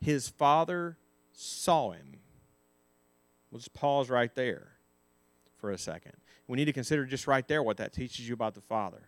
his 0.00 0.28
father 0.28 0.98
saw 1.32 1.92
him. 1.92 2.18
Just 3.52 3.72
pause 3.72 4.10
right 4.10 4.34
there 4.34 4.72
for 5.56 5.70
a 5.70 5.78
second. 5.78 6.12
We 6.46 6.56
need 6.56 6.66
to 6.66 6.72
consider 6.72 7.06
just 7.06 7.26
right 7.26 7.46
there 7.46 7.62
what 7.62 7.78
that 7.78 7.92
teaches 7.92 8.28
you 8.28 8.34
about 8.34 8.54
the 8.54 8.60
father. 8.60 9.02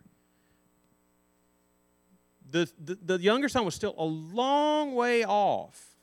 The, 2.49 2.69
the, 2.79 3.19
younger 3.19 3.49
son 3.49 3.65
was 3.65 3.75
still 3.75 3.93
a 3.97 4.05
long 4.05 4.95
way 4.95 5.25
off, 5.25 5.97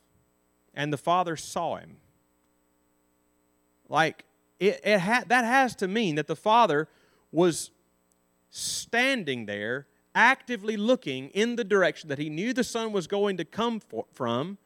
and 0.73 0.93
the 0.93 0.97
father 0.97 1.35
saw 1.35 1.77
him. 1.77 1.97
Like, 3.89 4.25
it, 4.59 4.79
it 4.83 4.99
ha- 4.99 5.23
that 5.27 5.43
has 5.43 5.75
to 5.77 5.87
mean 5.87 6.15
that 6.15 6.27
the 6.27 6.35
father 6.35 6.87
was 7.31 7.71
standing 8.49 9.45
there, 9.45 9.87
actively 10.13 10.77
looking 10.77 11.29
in 11.29 11.55
the 11.55 11.63
direction 11.63 12.09
that 12.09 12.19
he 12.19 12.29
knew 12.29 12.53
the 12.53 12.63
son 12.63 12.91
was 12.91 13.07
going 13.07 13.37
to 13.37 13.45
come 13.45 13.79
for, 13.79 14.05
from, 14.13 14.57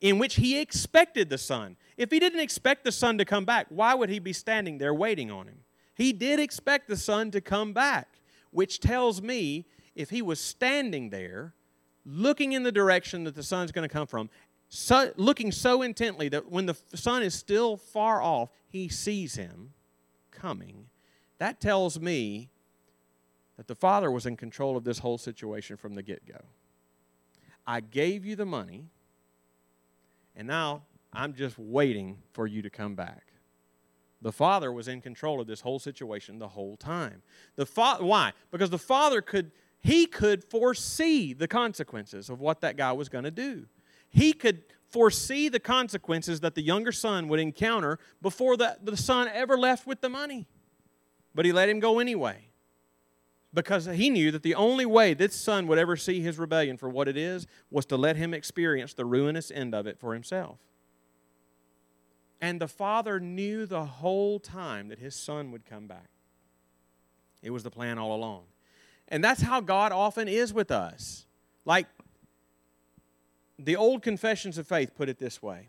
in 0.00 0.18
which 0.18 0.36
he 0.36 0.58
expected 0.58 1.30
the 1.30 1.38
son. 1.38 1.76
If 1.96 2.10
he 2.10 2.18
didn't 2.18 2.40
expect 2.40 2.84
the 2.84 2.92
son 2.92 3.18
to 3.18 3.24
come 3.24 3.44
back, 3.44 3.66
why 3.70 3.94
would 3.94 4.10
he 4.10 4.18
be 4.18 4.32
standing 4.32 4.78
there 4.78 4.92
waiting 4.92 5.30
on 5.30 5.46
him? 5.46 5.58
He 5.94 6.12
did 6.12 6.38
expect 6.38 6.88
the 6.88 6.96
son 6.96 7.30
to 7.30 7.40
come 7.40 7.72
back, 7.72 8.20
which 8.50 8.80
tells 8.80 9.22
me 9.22 9.66
if 9.96 10.10
he 10.10 10.22
was 10.22 10.38
standing 10.38 11.10
there, 11.10 11.54
looking 12.04 12.52
in 12.52 12.62
the 12.62 12.70
direction 12.70 13.24
that 13.24 13.34
the 13.34 13.42
son's 13.42 13.72
going 13.72 13.88
to 13.88 13.92
come 13.92 14.06
from, 14.06 14.30
so, 14.68 15.12
looking 15.16 15.50
so 15.50 15.82
intently 15.82 16.28
that 16.28 16.50
when 16.50 16.66
the 16.66 16.76
son 16.94 17.22
is 17.22 17.34
still 17.34 17.76
far 17.76 18.20
off, 18.22 18.50
he 18.68 18.88
sees 18.88 19.34
him 19.34 19.72
coming. 20.30 20.86
That 21.38 21.60
tells 21.60 21.98
me 21.98 22.50
that 23.56 23.68
the 23.68 23.74
father 23.74 24.10
was 24.10 24.26
in 24.26 24.36
control 24.36 24.76
of 24.76 24.84
this 24.84 24.98
whole 24.98 25.18
situation 25.18 25.76
from 25.76 25.94
the 25.94 26.02
get 26.02 26.26
go. 26.26 26.40
I 27.66 27.80
gave 27.80 28.24
you 28.24 28.36
the 28.36 28.46
money, 28.46 28.86
and 30.34 30.46
now 30.46 30.82
I'm 31.12 31.32
just 31.32 31.58
waiting 31.58 32.18
for 32.32 32.46
you 32.46 32.60
to 32.62 32.70
come 32.70 32.94
back. 32.94 33.32
The 34.22 34.32
father 34.32 34.72
was 34.72 34.88
in 34.88 35.00
control 35.00 35.40
of 35.40 35.46
this 35.46 35.60
whole 35.60 35.78
situation 35.78 36.38
the 36.38 36.48
whole 36.48 36.76
time. 36.76 37.22
The 37.54 37.66
fa- 37.66 37.98
why? 38.00 38.32
Because 38.50 38.70
the 38.70 38.78
father 38.78 39.20
could 39.20 39.52
he 39.86 40.06
could 40.06 40.42
foresee 40.42 41.32
the 41.32 41.46
consequences 41.46 42.28
of 42.28 42.40
what 42.40 42.60
that 42.62 42.76
guy 42.76 42.90
was 42.90 43.08
going 43.08 43.22
to 43.22 43.30
do. 43.30 43.66
He 44.08 44.32
could 44.32 44.64
foresee 44.90 45.48
the 45.48 45.60
consequences 45.60 46.40
that 46.40 46.56
the 46.56 46.62
younger 46.62 46.90
son 46.90 47.28
would 47.28 47.38
encounter 47.38 48.00
before 48.20 48.56
the, 48.56 48.76
the 48.82 48.96
son 48.96 49.28
ever 49.32 49.56
left 49.56 49.86
with 49.86 50.00
the 50.00 50.08
money. 50.08 50.48
But 51.36 51.44
he 51.44 51.52
let 51.52 51.68
him 51.68 51.78
go 51.78 52.00
anyway 52.00 52.48
because 53.54 53.86
he 53.86 54.10
knew 54.10 54.32
that 54.32 54.42
the 54.42 54.56
only 54.56 54.86
way 54.86 55.14
this 55.14 55.36
son 55.36 55.68
would 55.68 55.78
ever 55.78 55.96
see 55.96 56.20
his 56.20 56.36
rebellion 56.36 56.76
for 56.76 56.88
what 56.88 57.06
it 57.06 57.16
is 57.16 57.46
was 57.70 57.86
to 57.86 57.96
let 57.96 58.16
him 58.16 58.34
experience 58.34 58.92
the 58.92 59.04
ruinous 59.04 59.52
end 59.52 59.72
of 59.72 59.86
it 59.86 60.00
for 60.00 60.14
himself. 60.14 60.58
And 62.40 62.60
the 62.60 62.66
father 62.66 63.20
knew 63.20 63.66
the 63.66 63.84
whole 63.84 64.40
time 64.40 64.88
that 64.88 64.98
his 64.98 65.14
son 65.14 65.52
would 65.52 65.64
come 65.64 65.86
back. 65.86 66.08
It 67.40 67.50
was 67.50 67.62
the 67.62 67.70
plan 67.70 67.98
all 67.98 68.16
along. 68.16 68.46
And 69.08 69.22
that's 69.22 69.42
how 69.42 69.60
God 69.60 69.92
often 69.92 70.28
is 70.28 70.52
with 70.52 70.70
us. 70.70 71.26
Like 71.64 71.86
the 73.58 73.76
old 73.76 74.02
confessions 74.02 74.58
of 74.58 74.66
faith 74.66 74.94
put 74.96 75.08
it 75.08 75.18
this 75.18 75.42
way. 75.42 75.68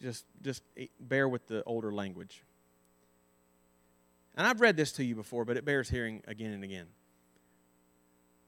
Just 0.00 0.24
just 0.42 0.62
bear 1.00 1.28
with 1.28 1.46
the 1.48 1.64
older 1.64 1.92
language. 1.92 2.44
And 4.36 4.46
I've 4.46 4.60
read 4.60 4.76
this 4.76 4.92
to 4.92 5.04
you 5.04 5.14
before, 5.14 5.44
but 5.44 5.56
it 5.56 5.64
bears 5.64 5.90
hearing 5.90 6.22
again 6.26 6.52
and 6.52 6.62
again. 6.62 6.86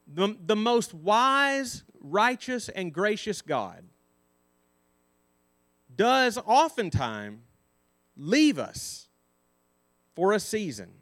The, 0.06 0.36
the 0.46 0.56
most 0.56 0.94
wise, 0.94 1.84
righteous, 2.00 2.68
and 2.68 2.92
gracious 2.92 3.42
God 3.42 3.84
does 5.94 6.38
oftentimes 6.38 7.40
leave 8.16 8.58
us 8.58 9.08
for 10.14 10.32
a 10.32 10.40
season. 10.40 10.92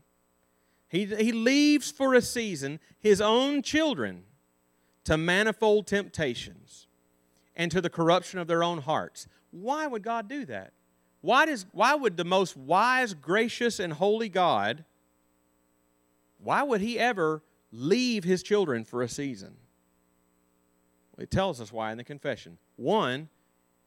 He, 0.91 1.07
he 1.07 1.31
leaves 1.31 1.91
for 1.91 2.15
a 2.15 2.21
season 2.21 2.81
his 2.99 3.21
own 3.21 3.63
children 3.63 4.25
to 5.05 5.17
manifold 5.17 5.87
temptations 5.87 6.89
and 7.57 7.71
to 7.71 7.81
the 7.81 7.89
corruption 7.89 8.41
of 8.41 8.49
their 8.49 8.65
own 8.65 8.79
hearts. 8.79 9.29
Why 9.53 9.87
would 9.87 10.03
God 10.03 10.29
do 10.29 10.45
that? 10.47 10.73
Why, 11.21 11.47
does, 11.47 11.65
why 11.73 11.95
would 11.95 12.17
the 12.17 12.25
most 12.25 12.57
wise, 12.57 13.15
gracious, 13.15 13.79
and 13.79 13.93
holy 13.93 14.29
God, 14.29 14.85
why 16.43 16.63
would 16.63 16.81
he 16.81 16.99
ever 16.99 17.43
leave 17.71 18.25
his 18.25 18.43
children 18.43 18.85
for 18.85 19.03
a 19.03 19.09
season? 19.09 19.55
It 21.19 21.31
tells 21.31 21.61
us 21.61 21.71
why 21.71 21.93
in 21.93 21.99
the 21.99 22.05
confession. 22.05 22.59
One, 22.77 23.29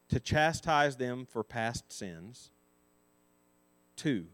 to 0.10 0.20
chastise 0.20 0.96
them 0.96 1.26
for 1.26 1.44
past 1.44 1.92
sins. 1.92 2.52
Two, 3.96 4.28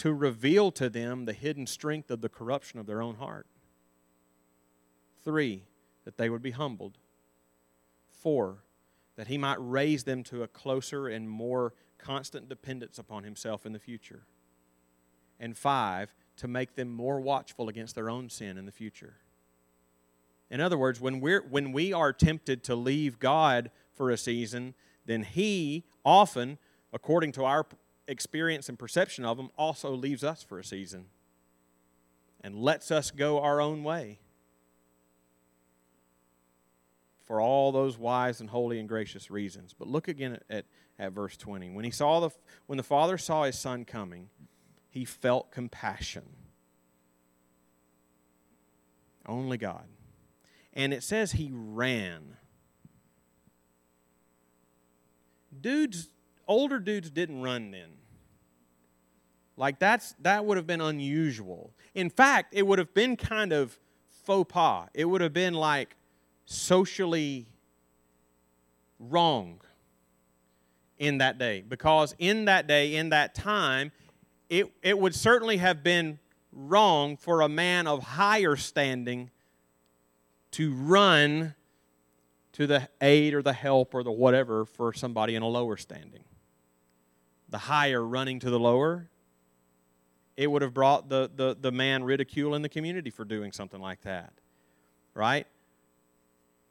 to 0.00 0.14
reveal 0.14 0.70
to 0.72 0.88
them 0.88 1.26
the 1.26 1.34
hidden 1.34 1.66
strength 1.66 2.10
of 2.10 2.22
the 2.22 2.28
corruption 2.30 2.80
of 2.80 2.86
their 2.86 3.02
own 3.02 3.16
heart. 3.16 3.46
Three, 5.22 5.64
that 6.06 6.16
they 6.16 6.30
would 6.30 6.40
be 6.40 6.52
humbled. 6.52 6.96
Four, 8.08 8.64
that 9.16 9.26
he 9.26 9.36
might 9.36 9.58
raise 9.60 10.04
them 10.04 10.22
to 10.24 10.42
a 10.42 10.48
closer 10.48 11.06
and 11.06 11.28
more 11.28 11.74
constant 11.98 12.48
dependence 12.48 12.98
upon 12.98 13.24
himself 13.24 13.66
in 13.66 13.74
the 13.74 13.78
future. 13.78 14.22
And 15.38 15.54
five, 15.54 16.14
to 16.38 16.48
make 16.48 16.76
them 16.76 16.88
more 16.88 17.20
watchful 17.20 17.68
against 17.68 17.94
their 17.94 18.08
own 18.08 18.30
sin 18.30 18.56
in 18.56 18.64
the 18.64 18.72
future. 18.72 19.16
In 20.50 20.62
other 20.62 20.78
words, 20.78 20.98
when, 20.98 21.20
we're, 21.20 21.42
when 21.42 21.72
we 21.72 21.92
are 21.92 22.14
tempted 22.14 22.64
to 22.64 22.74
leave 22.74 23.18
God 23.18 23.70
for 23.92 24.10
a 24.10 24.16
season, 24.16 24.72
then 25.04 25.24
He 25.24 25.84
often, 26.06 26.56
according 26.90 27.32
to 27.32 27.44
our 27.44 27.66
experience 28.10 28.68
and 28.68 28.78
perception 28.78 29.24
of 29.24 29.38
Him, 29.38 29.50
also 29.56 29.92
leaves 29.92 30.24
us 30.24 30.42
for 30.42 30.58
a 30.58 30.64
season 30.64 31.06
and 32.42 32.54
lets 32.56 32.90
us 32.90 33.10
go 33.10 33.40
our 33.40 33.60
own 33.60 33.84
way 33.84 34.18
for 37.30 37.40
all 37.40 37.70
those 37.70 37.96
wise 37.96 38.40
and 38.40 38.50
holy 38.50 38.80
and 38.80 38.88
gracious 38.88 39.30
reasons. 39.30 39.72
But 39.78 39.86
look 39.86 40.08
again 40.08 40.32
at, 40.32 40.42
at, 40.50 40.64
at, 40.98 41.12
verse 41.12 41.36
20. 41.36 41.70
When 41.70 41.84
he 41.84 41.92
saw 41.92 42.18
the 42.18 42.30
when 42.66 42.76
the 42.76 42.82
father 42.82 43.16
saw 43.16 43.44
his 43.44 43.56
son 43.56 43.84
coming, 43.84 44.30
he 44.90 45.04
felt 45.04 45.52
compassion. 45.52 46.24
Only 49.26 49.58
God. 49.58 49.84
And 50.74 50.92
it 50.92 51.04
says 51.04 51.32
he 51.32 51.50
ran. 51.52 52.36
Dudes, 55.60 56.08
older 56.48 56.80
dudes 56.80 57.10
didn't 57.10 57.42
run 57.42 57.70
then. 57.70 57.90
Like 59.60 59.78
that's 59.78 60.14
that 60.22 60.46
would 60.46 60.56
have 60.56 60.66
been 60.66 60.80
unusual. 60.80 61.74
In 61.94 62.08
fact, 62.08 62.54
it 62.54 62.66
would 62.66 62.78
have 62.78 62.94
been 62.94 63.14
kind 63.14 63.52
of 63.52 63.78
faux 64.24 64.50
pas. 64.50 64.88
It 64.94 65.04
would 65.04 65.20
have 65.20 65.34
been 65.34 65.52
like 65.52 65.96
socially 66.46 67.46
wrong 68.98 69.60
in 70.96 71.18
that 71.18 71.36
day 71.36 71.62
because 71.68 72.14
in 72.18 72.46
that 72.46 72.68
day, 72.68 72.96
in 72.96 73.10
that 73.10 73.34
time, 73.34 73.92
it, 74.48 74.72
it 74.82 74.98
would 74.98 75.14
certainly 75.14 75.58
have 75.58 75.82
been 75.82 76.18
wrong 76.54 77.18
for 77.18 77.42
a 77.42 77.48
man 77.48 77.86
of 77.86 78.02
higher 78.02 78.56
standing 78.56 79.30
to 80.52 80.72
run 80.72 81.54
to 82.52 82.66
the 82.66 82.88
aid 83.02 83.34
or 83.34 83.42
the 83.42 83.52
help 83.52 83.94
or 83.94 84.02
the 84.02 84.10
whatever 84.10 84.64
for 84.64 84.94
somebody 84.94 85.34
in 85.34 85.42
a 85.42 85.48
lower 85.48 85.76
standing. 85.76 86.24
The 87.50 87.58
higher 87.58 88.02
running 88.02 88.40
to 88.40 88.48
the 88.48 88.58
lower, 88.58 89.10
it 90.40 90.50
would 90.50 90.62
have 90.62 90.72
brought 90.72 91.10
the, 91.10 91.30
the, 91.36 91.54
the 91.60 91.70
man 91.70 92.02
ridicule 92.02 92.54
in 92.54 92.62
the 92.62 92.68
community 92.70 93.10
for 93.10 93.26
doing 93.26 93.52
something 93.52 93.78
like 93.78 94.00
that. 94.00 94.32
Right? 95.12 95.46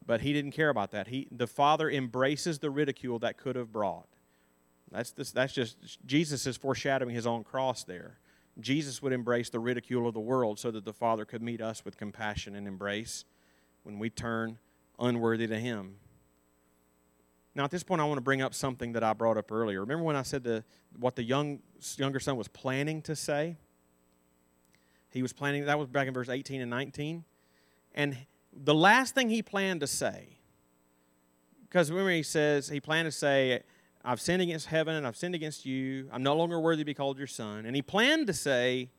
But 0.07 0.21
he 0.21 0.33
didn't 0.33 0.53
care 0.53 0.69
about 0.69 0.89
that. 0.89 1.09
He, 1.09 1.27
the 1.29 1.45
father 1.45 1.87
embraces 1.87 2.57
the 2.57 2.71
ridicule 2.71 3.19
that 3.19 3.37
could 3.37 3.55
have 3.55 3.71
brought. 3.71 4.07
That's, 4.91 5.11
this, 5.11 5.29
that's 5.29 5.53
just, 5.53 6.03
Jesus 6.03 6.47
is 6.47 6.57
foreshadowing 6.57 7.13
his 7.13 7.27
own 7.27 7.43
cross 7.43 7.83
there. 7.83 8.17
Jesus 8.59 9.03
would 9.03 9.13
embrace 9.13 9.51
the 9.51 9.59
ridicule 9.59 10.07
of 10.07 10.15
the 10.15 10.19
world 10.19 10.57
so 10.57 10.71
that 10.71 10.83
the 10.83 10.91
Father 10.91 11.23
could 11.23 11.43
meet 11.43 11.61
us 11.61 11.85
with 11.85 11.95
compassion 11.95 12.55
and 12.55 12.67
embrace 12.67 13.23
when 13.83 13.99
we 13.99 14.09
turn 14.09 14.57
unworthy 14.97 15.45
to 15.45 15.59
him. 15.59 15.97
Now, 17.59 17.65
at 17.65 17.71
this 17.71 17.83
point, 17.83 17.99
I 17.99 18.05
want 18.05 18.19
to 18.19 18.21
bring 18.21 18.41
up 18.41 18.53
something 18.53 18.93
that 18.93 19.03
I 19.03 19.11
brought 19.11 19.35
up 19.35 19.51
earlier. 19.51 19.81
Remember 19.81 20.05
when 20.05 20.15
I 20.15 20.21
said 20.21 20.45
the, 20.45 20.63
what 20.97 21.17
the 21.17 21.23
young, 21.23 21.59
younger 21.97 22.21
son 22.21 22.37
was 22.37 22.47
planning 22.47 23.01
to 23.01 23.17
say? 23.17 23.57
He 25.09 25.21
was 25.21 25.33
planning, 25.33 25.65
that 25.65 25.77
was 25.77 25.89
back 25.89 26.07
in 26.07 26.13
verse 26.13 26.29
18 26.29 26.61
and 26.61 26.69
19. 26.69 27.25
And 27.95 28.17
the 28.53 28.73
last 28.73 29.13
thing 29.13 29.29
he 29.29 29.41
planned 29.41 29.81
to 29.81 29.87
say, 29.87 30.37
because 31.67 31.91
remember 31.91 32.11
he 32.11 32.23
says, 32.23 32.69
he 32.69 32.79
planned 32.79 33.07
to 33.07 33.11
say, 33.11 33.61
I've 34.05 34.21
sinned 34.21 34.41
against 34.41 34.67
heaven 34.67 34.95
and 34.95 35.05
I've 35.05 35.17
sinned 35.17 35.35
against 35.35 35.65
you. 35.65 36.07
I'm 36.13 36.23
no 36.23 36.37
longer 36.37 36.61
worthy 36.61 36.83
to 36.83 36.85
be 36.85 36.93
called 36.93 37.17
your 37.17 37.27
son. 37.27 37.65
And 37.65 37.75
he 37.75 37.81
planned 37.81 38.27
to 38.27 38.33
say, 38.33 38.89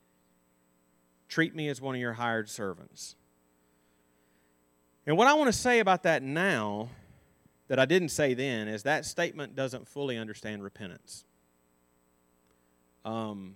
Treat 1.30 1.54
me 1.54 1.70
as 1.70 1.80
one 1.80 1.94
of 1.94 2.00
your 2.02 2.12
hired 2.12 2.50
servants. 2.50 3.16
And 5.06 5.16
what 5.16 5.28
I 5.28 5.32
want 5.32 5.48
to 5.48 5.58
say 5.58 5.78
about 5.78 6.02
that 6.02 6.22
now 6.22 6.90
that 7.70 7.78
I 7.78 7.84
didn't 7.84 8.08
say 8.08 8.34
then 8.34 8.66
is 8.66 8.82
that 8.82 9.06
statement 9.06 9.54
doesn't 9.54 9.86
fully 9.86 10.18
understand 10.18 10.64
repentance. 10.64 11.24
Um, 13.04 13.54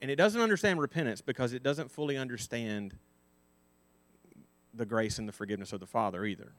and 0.00 0.10
it 0.10 0.16
doesn't 0.16 0.40
understand 0.40 0.80
repentance 0.80 1.20
because 1.20 1.52
it 1.52 1.62
doesn't 1.62 1.92
fully 1.92 2.16
understand 2.16 2.96
the 4.74 4.84
grace 4.84 5.20
and 5.20 5.28
the 5.28 5.32
forgiveness 5.32 5.72
of 5.72 5.78
the 5.78 5.86
Father 5.86 6.24
either. 6.24 6.50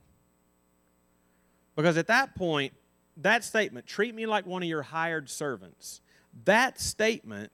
Because 1.76 1.98
at 1.98 2.08
that 2.08 2.36
point, 2.36 2.72
that 3.18 3.44
statement, 3.44 3.86
treat 3.86 4.16
me 4.16 4.26
like 4.26 4.46
one 4.46 4.64
of 4.64 4.70
your 4.70 4.84
hired 4.84 5.30
servants, 5.30 6.00
that 6.46 6.80
statement 6.80 7.52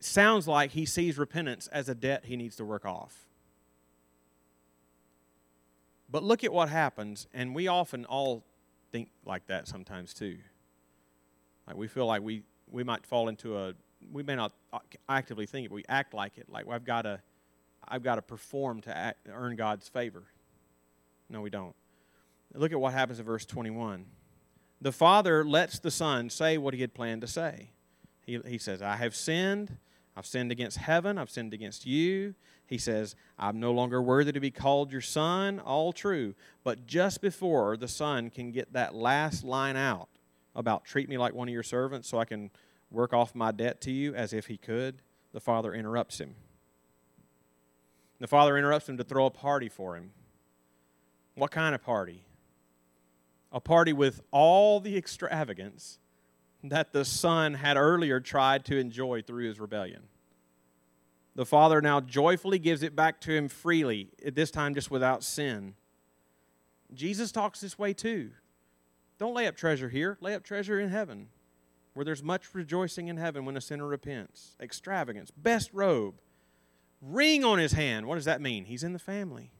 sounds 0.00 0.46
like 0.46 0.72
he 0.72 0.84
sees 0.84 1.16
repentance 1.16 1.66
as 1.68 1.88
a 1.88 1.94
debt 1.94 2.26
he 2.26 2.36
needs 2.36 2.56
to 2.56 2.64
work 2.66 2.84
off. 2.84 3.24
But 6.12 6.22
look 6.22 6.44
at 6.44 6.52
what 6.52 6.68
happens, 6.68 7.26
and 7.32 7.54
we 7.54 7.68
often 7.68 8.04
all 8.04 8.44
think 8.92 9.08
like 9.24 9.46
that 9.46 9.66
sometimes 9.66 10.12
too. 10.12 10.36
Like 11.66 11.76
we 11.76 11.88
feel 11.88 12.04
like 12.04 12.20
we, 12.20 12.42
we 12.70 12.84
might 12.84 13.06
fall 13.06 13.28
into 13.28 13.56
a, 13.56 13.72
we 14.12 14.22
may 14.22 14.36
not 14.36 14.52
actively 15.08 15.46
think 15.46 15.64
it, 15.64 15.68
but 15.70 15.76
we 15.76 15.84
act 15.88 16.12
like 16.12 16.36
it. 16.36 16.50
Like 16.50 16.66
well, 16.66 16.76
I've 16.76 16.84
got 16.84 17.02
to, 17.02 17.20
I've 17.88 18.02
got 18.02 18.16
to 18.16 18.22
perform 18.22 18.82
to 18.82 18.94
act, 18.94 19.26
earn 19.32 19.56
God's 19.56 19.88
favor. 19.88 20.24
No, 21.30 21.40
we 21.40 21.48
don't. 21.48 21.74
Look 22.54 22.72
at 22.72 22.80
what 22.80 22.92
happens 22.92 23.18
in 23.18 23.24
verse 23.24 23.46
21. 23.46 24.04
The 24.82 24.92
Father 24.92 25.42
lets 25.44 25.78
the 25.78 25.90
Son 25.90 26.28
say 26.28 26.58
what 26.58 26.74
he 26.74 26.82
had 26.82 26.92
planned 26.92 27.22
to 27.22 27.26
say. 27.26 27.70
He, 28.26 28.38
he 28.46 28.58
says, 28.58 28.82
I 28.82 28.96
have 28.96 29.16
sinned. 29.16 29.78
I've 30.14 30.26
sinned 30.26 30.52
against 30.52 30.76
heaven. 30.76 31.16
I've 31.16 31.30
sinned 31.30 31.54
against 31.54 31.86
you. 31.86 32.34
He 32.72 32.78
says, 32.78 33.16
I'm 33.38 33.60
no 33.60 33.70
longer 33.70 34.00
worthy 34.00 34.32
to 34.32 34.40
be 34.40 34.50
called 34.50 34.92
your 34.92 35.02
son. 35.02 35.60
All 35.60 35.92
true. 35.92 36.34
But 36.64 36.86
just 36.86 37.20
before 37.20 37.76
the 37.76 37.86
son 37.86 38.30
can 38.30 38.50
get 38.50 38.72
that 38.72 38.94
last 38.94 39.44
line 39.44 39.76
out 39.76 40.08
about 40.56 40.86
treat 40.86 41.06
me 41.06 41.18
like 41.18 41.34
one 41.34 41.48
of 41.48 41.52
your 41.52 41.62
servants 41.62 42.08
so 42.08 42.16
I 42.16 42.24
can 42.24 42.50
work 42.90 43.12
off 43.12 43.34
my 43.34 43.52
debt 43.52 43.82
to 43.82 43.90
you 43.90 44.14
as 44.14 44.32
if 44.32 44.46
he 44.46 44.56
could, 44.56 45.02
the 45.34 45.38
father 45.38 45.74
interrupts 45.74 46.18
him. 46.18 46.34
The 48.20 48.26
father 48.26 48.56
interrupts 48.56 48.88
him 48.88 48.96
to 48.96 49.04
throw 49.04 49.26
a 49.26 49.30
party 49.30 49.68
for 49.68 49.94
him. 49.94 50.12
What 51.34 51.50
kind 51.50 51.74
of 51.74 51.82
party? 51.82 52.24
A 53.52 53.60
party 53.60 53.92
with 53.92 54.22
all 54.30 54.80
the 54.80 54.96
extravagance 54.96 55.98
that 56.64 56.94
the 56.94 57.04
son 57.04 57.52
had 57.52 57.76
earlier 57.76 58.18
tried 58.18 58.64
to 58.64 58.78
enjoy 58.78 59.20
through 59.20 59.46
his 59.48 59.60
rebellion. 59.60 60.04
The 61.34 61.46
father 61.46 61.80
now 61.80 62.00
joyfully 62.00 62.58
gives 62.58 62.82
it 62.82 62.94
back 62.94 63.20
to 63.22 63.32
him 63.32 63.48
freely, 63.48 64.10
at 64.24 64.34
this 64.34 64.50
time 64.50 64.74
just 64.74 64.90
without 64.90 65.24
sin. 65.24 65.74
Jesus 66.92 67.32
talks 67.32 67.60
this 67.60 67.78
way 67.78 67.94
too. 67.94 68.32
Don't 69.18 69.34
lay 69.34 69.46
up 69.46 69.56
treasure 69.56 69.88
here, 69.88 70.18
lay 70.20 70.34
up 70.34 70.42
treasure 70.42 70.78
in 70.78 70.90
heaven, 70.90 71.28
where 71.94 72.04
there's 72.04 72.22
much 72.22 72.54
rejoicing 72.54 73.08
in 73.08 73.16
heaven 73.16 73.44
when 73.44 73.56
a 73.56 73.60
sinner 73.60 73.86
repents. 73.86 74.56
Extravagance, 74.60 75.30
best 75.30 75.70
robe, 75.72 76.20
ring 77.00 77.44
on 77.44 77.58
his 77.58 77.72
hand. 77.72 78.06
What 78.06 78.16
does 78.16 78.24
that 78.26 78.40
mean? 78.40 78.64
He's 78.64 78.84
in 78.84 78.92
the 78.92 78.98
family. 78.98 79.52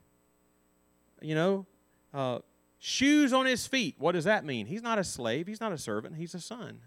You 1.22 1.35
know, 1.35 1.66
uh, 2.12 2.40
shoes 2.78 3.32
on 3.32 3.46
his 3.46 3.66
feet. 3.66 3.94
What 3.98 4.12
does 4.12 4.24
that 4.24 4.44
mean? 4.44 4.66
He's 4.66 4.82
not 4.82 4.98
a 4.98 5.04
slave, 5.04 5.46
he's 5.46 5.61
not 5.61 5.72
a 5.72 5.78
servant, 5.78 6.16
he's 6.16 6.35
a 6.35 6.40
son. 6.40 6.80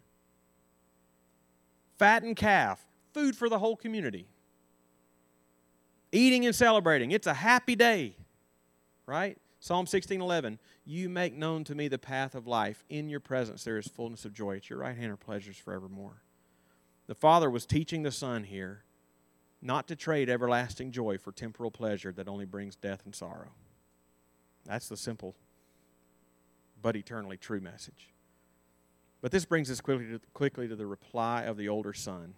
Fattened 1.98 2.36
calf, 2.36 2.86
food 3.14 3.36
for 3.36 3.48
the 3.50 3.60
whole 3.60 3.78
community. 3.78 4.28
Eating 6.16 6.46
and 6.46 6.56
celebrating. 6.56 7.12
It's 7.12 7.28
a 7.28 7.34
happy 7.34 7.76
day, 7.76 8.16
right? 9.06 9.38
Psalm 9.60 9.86
16 9.86 10.22
11. 10.22 10.60
You 10.86 11.10
make 11.10 11.34
known 11.34 11.66
to 11.66 11.76
me 11.76 11.90
the 11.90 11.98
path 11.98 12.36
of 12.36 12.48
life. 12.48 12.86
In 12.88 13.10
your 13.10 13.20
presence 13.20 13.66
there 13.66 13.78
is 13.78 13.88
fullness 13.88 14.24
of 14.24 14.34
joy. 14.34 14.56
At 14.56 14.70
your 14.70 14.80
right 14.80 14.96
hand 14.96 15.12
are 15.12 15.18
pleasures 15.18 15.58
forevermore. 15.58 16.22
The 17.08 17.16
Father 17.16 17.50
was 17.50 17.66
teaching 17.66 18.04
the 18.04 18.14
Son 18.14 18.46
here 18.46 18.84
not 19.62 19.90
to 19.90 19.96
trade 19.98 20.30
everlasting 20.30 20.92
joy 20.92 21.18
for 21.18 21.34
temporal 21.34 21.70
pleasure 21.70 22.14
that 22.14 22.30
only 22.30 22.46
brings 22.46 22.78
death 22.78 23.02
and 23.04 23.14
sorrow. 23.14 23.52
That's 24.66 24.88
the 24.88 24.96
simple 24.96 25.36
but 26.82 26.96
eternally 26.96 27.36
true 27.36 27.60
message. 27.60 28.14
But 29.20 29.34
this 29.34 29.44
brings 29.44 29.70
us 29.70 29.82
quickly 29.82 30.06
to, 30.06 30.22
quickly 30.34 30.70
to 30.70 30.78
the 30.78 30.86
reply 30.86 31.44
of 31.44 31.58
the 31.58 31.68
older 31.68 31.92
son. 31.92 32.36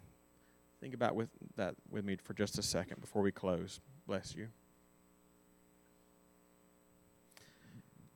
Think 0.80 0.94
about 0.94 1.16
with 1.16 1.30
that 1.56 1.76
with 1.90 2.06
me 2.06 2.18
for 2.24 2.34
just 2.34 2.58
a 2.58 2.62
second 2.63 3.02
before 3.02 3.22
we 3.22 3.32
close. 3.32 3.80
Bless 4.06 4.36
you. 4.36 4.48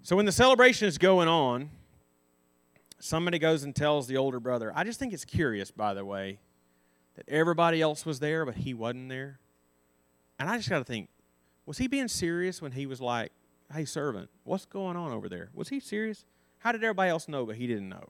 So 0.03 0.15
when 0.15 0.25
the 0.25 0.31
celebration 0.31 0.87
is 0.87 0.97
going 0.97 1.27
on, 1.27 1.69
somebody 2.99 3.39
goes 3.39 3.63
and 3.63 3.75
tells 3.75 4.07
the 4.07 4.17
older 4.17 4.39
brother. 4.39 4.71
I 4.75 4.83
just 4.83 4.99
think 4.99 5.13
it's 5.13 5.25
curious, 5.25 5.69
by 5.69 5.93
the 5.93 6.03
way, 6.05 6.39
that 7.15 7.27
everybody 7.27 7.81
else 7.81 8.05
was 8.05 8.19
there, 8.19 8.45
but 8.45 8.55
he 8.55 8.73
wasn't 8.73 9.09
there. 9.09 9.39
And 10.39 10.49
I 10.49 10.57
just 10.57 10.69
got 10.69 10.79
to 10.79 10.85
think, 10.85 11.09
was 11.65 11.77
he 11.77 11.87
being 11.87 12.07
serious 12.07 12.61
when 12.61 12.71
he 12.71 12.87
was 12.87 12.99
like, 12.99 13.31
hey, 13.71 13.85
servant, 13.85 14.29
what's 14.43 14.65
going 14.65 14.97
on 14.97 15.11
over 15.11 15.29
there? 15.29 15.49
Was 15.53 15.69
he 15.69 15.79
serious? 15.79 16.25
How 16.59 16.71
did 16.71 16.83
everybody 16.83 17.09
else 17.09 17.27
know, 17.27 17.45
but 17.45 17.55
he 17.55 17.67
didn't 17.67 17.89
know? 17.89 18.09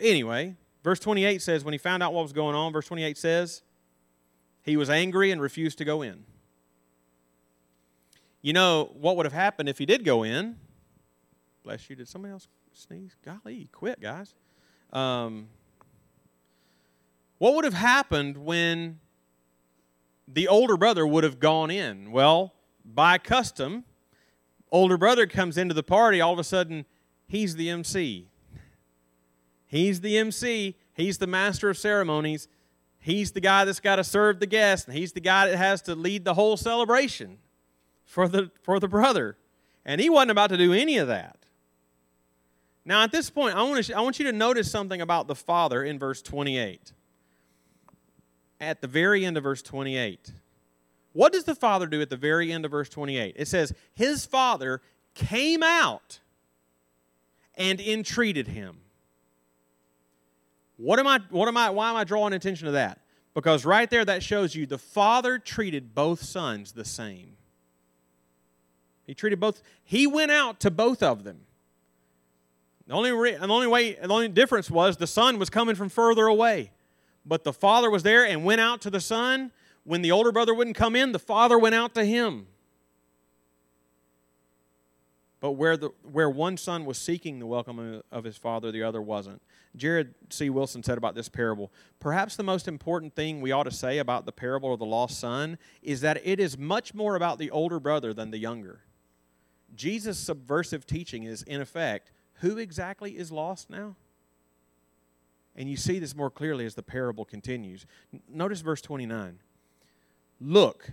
Anyway, 0.00 0.56
verse 0.84 1.00
28 1.00 1.42
says, 1.42 1.64
when 1.64 1.72
he 1.72 1.78
found 1.78 2.02
out 2.02 2.12
what 2.12 2.22
was 2.22 2.32
going 2.32 2.54
on, 2.54 2.72
verse 2.72 2.86
28 2.86 3.18
says, 3.18 3.62
he 4.62 4.76
was 4.76 4.88
angry 4.88 5.30
and 5.30 5.40
refused 5.40 5.78
to 5.78 5.84
go 5.84 6.02
in. 6.02 6.24
You 8.42 8.52
know, 8.52 8.92
what 8.94 9.16
would 9.16 9.26
have 9.26 9.32
happened 9.32 9.68
if 9.68 9.78
he 9.78 9.86
did 9.86 10.04
go 10.04 10.22
in? 10.22 10.56
Bless 11.64 11.88
you. 11.88 11.96
Did 11.96 12.06
somebody 12.06 12.32
else 12.32 12.46
sneeze? 12.74 13.16
Golly, 13.24 13.68
quit, 13.72 14.00
guys. 14.00 14.34
Um, 14.92 15.48
what 17.38 17.54
would 17.54 17.64
have 17.64 17.74
happened 17.74 18.36
when 18.36 19.00
the 20.28 20.46
older 20.46 20.76
brother 20.76 21.06
would 21.06 21.24
have 21.24 21.40
gone 21.40 21.70
in? 21.70 22.12
Well, 22.12 22.52
by 22.84 23.16
custom, 23.18 23.84
older 24.70 24.98
brother 24.98 25.26
comes 25.26 25.56
into 25.56 25.74
the 25.74 25.82
party, 25.82 26.20
all 26.20 26.32
of 26.32 26.38
a 26.38 26.44
sudden, 26.44 26.84
he's 27.26 27.56
the 27.56 27.70
MC. 27.70 28.28
He's 29.74 30.02
the 30.02 30.16
MC, 30.18 30.76
he's 30.92 31.18
the 31.18 31.26
master 31.26 31.68
of 31.68 31.76
ceremonies, 31.76 32.46
he's 33.00 33.32
the 33.32 33.40
guy 33.40 33.64
that's 33.64 33.80
got 33.80 33.96
to 33.96 34.04
serve 34.04 34.38
the 34.38 34.46
guests, 34.46 34.86
and 34.86 34.96
he's 34.96 35.14
the 35.14 35.20
guy 35.20 35.48
that 35.48 35.56
has 35.56 35.82
to 35.82 35.96
lead 35.96 36.24
the 36.24 36.34
whole 36.34 36.56
celebration 36.56 37.38
for 38.04 38.28
the, 38.28 38.52
for 38.62 38.78
the 38.78 38.86
brother. 38.86 39.36
And 39.84 40.00
he 40.00 40.08
wasn't 40.08 40.30
about 40.30 40.50
to 40.50 40.56
do 40.56 40.72
any 40.72 40.96
of 40.98 41.08
that. 41.08 41.38
Now, 42.84 43.02
at 43.02 43.10
this 43.10 43.30
point, 43.30 43.56
I 43.56 43.64
want, 43.64 43.84
to, 43.84 43.94
I 43.94 44.00
want 44.00 44.20
you 44.20 44.26
to 44.26 44.32
notice 44.32 44.70
something 44.70 45.00
about 45.00 45.26
the 45.26 45.34
Father 45.34 45.82
in 45.82 45.98
verse 45.98 46.22
28. 46.22 46.92
At 48.60 48.80
the 48.80 48.86
very 48.86 49.26
end 49.26 49.36
of 49.36 49.42
verse 49.42 49.60
28. 49.60 50.30
What 51.14 51.32
does 51.32 51.42
the 51.42 51.56
father 51.56 51.88
do 51.88 52.00
at 52.00 52.10
the 52.10 52.16
very 52.16 52.52
end 52.52 52.64
of 52.64 52.70
verse 52.70 52.88
28? 52.88 53.34
It 53.36 53.48
says, 53.48 53.72
His 53.92 54.24
father 54.24 54.82
came 55.14 55.64
out 55.64 56.20
and 57.56 57.80
entreated 57.80 58.46
him. 58.46 58.83
What 60.76 60.98
am 60.98 61.06
I, 61.06 61.20
what 61.30 61.48
am 61.48 61.56
I, 61.56 61.70
why 61.70 61.90
am 61.90 61.96
I 61.96 62.04
drawing 62.04 62.32
attention 62.32 62.66
to 62.66 62.72
that? 62.72 63.00
Because 63.32 63.64
right 63.64 63.88
there, 63.88 64.04
that 64.04 64.22
shows 64.22 64.54
you 64.54 64.66
the 64.66 64.78
father 64.78 65.38
treated 65.38 65.94
both 65.94 66.22
sons 66.22 66.72
the 66.72 66.84
same. 66.84 67.36
He 69.06 69.14
treated 69.14 69.40
both, 69.40 69.62
he 69.82 70.06
went 70.06 70.30
out 70.30 70.60
to 70.60 70.70
both 70.70 71.02
of 71.02 71.24
them. 71.24 71.40
The 72.86 72.94
only, 72.94 73.12
re, 73.12 73.32
the 73.32 73.48
only 73.48 73.66
way, 73.66 73.94
the 73.94 74.08
only 74.08 74.28
difference 74.28 74.70
was 74.70 74.96
the 74.96 75.06
son 75.06 75.38
was 75.38 75.50
coming 75.50 75.74
from 75.74 75.88
further 75.88 76.26
away. 76.26 76.70
But 77.26 77.44
the 77.44 77.52
father 77.52 77.90
was 77.90 78.02
there 78.02 78.26
and 78.26 78.44
went 78.44 78.60
out 78.60 78.82
to 78.82 78.90
the 78.90 79.00
son 79.00 79.50
when 79.84 80.02
the 80.02 80.12
older 80.12 80.32
brother 80.32 80.54
wouldn't 80.54 80.76
come 80.76 80.96
in, 80.96 81.12
the 81.12 81.18
father 81.18 81.58
went 81.58 81.74
out 81.74 81.94
to 81.94 82.04
him. 82.04 82.46
but 85.44 85.52
where, 85.52 85.76
the, 85.76 85.90
where 86.10 86.30
one 86.30 86.56
son 86.56 86.86
was 86.86 86.96
seeking 86.96 87.38
the 87.38 87.44
welcome 87.44 88.02
of 88.10 88.24
his 88.24 88.38
father, 88.38 88.72
the 88.72 88.82
other 88.82 89.02
wasn't. 89.02 89.42
Jared 89.76 90.14
C. 90.30 90.50
Wilson 90.50 90.82
said 90.82 90.98
about 90.98 91.14
this 91.14 91.28
parable 91.28 91.72
Perhaps 92.00 92.36
the 92.36 92.42
most 92.42 92.68
important 92.68 93.14
thing 93.14 93.40
we 93.40 93.52
ought 93.52 93.64
to 93.64 93.70
say 93.70 93.98
about 93.98 94.26
the 94.26 94.32
parable 94.32 94.72
of 94.72 94.78
the 94.78 94.86
lost 94.86 95.18
son 95.18 95.58
is 95.82 96.00
that 96.02 96.20
it 96.24 96.38
is 96.38 96.56
much 96.58 96.94
more 96.94 97.16
about 97.16 97.38
the 97.38 97.50
older 97.50 97.80
brother 97.80 98.12
than 98.12 98.30
the 98.30 98.38
younger. 98.38 98.80
Jesus' 99.74 100.18
subversive 100.18 100.86
teaching 100.86 101.24
is, 101.24 101.42
in 101.42 101.60
effect, 101.60 102.12
who 102.34 102.58
exactly 102.58 103.16
is 103.16 103.32
lost 103.32 103.70
now? 103.70 103.96
And 105.56 105.68
you 105.68 105.76
see 105.76 105.98
this 105.98 106.16
more 106.16 106.30
clearly 106.30 106.66
as 106.66 106.74
the 106.74 106.82
parable 106.82 107.24
continues. 107.24 107.86
Notice 108.28 108.60
verse 108.60 108.80
29. 108.80 109.38
Look, 110.40 110.90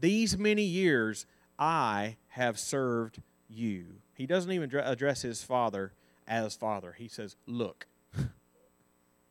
these 0.00 0.38
many 0.38 0.62
years 0.62 1.26
I 1.58 2.16
have 2.28 2.58
served 2.58 3.22
you. 3.48 3.86
He 4.14 4.26
doesn't 4.26 4.50
even 4.50 4.74
address 4.74 5.22
his 5.22 5.42
father 5.42 5.92
as 6.26 6.56
father. 6.56 6.94
He 6.96 7.08
says, 7.08 7.36
Look. 7.46 7.86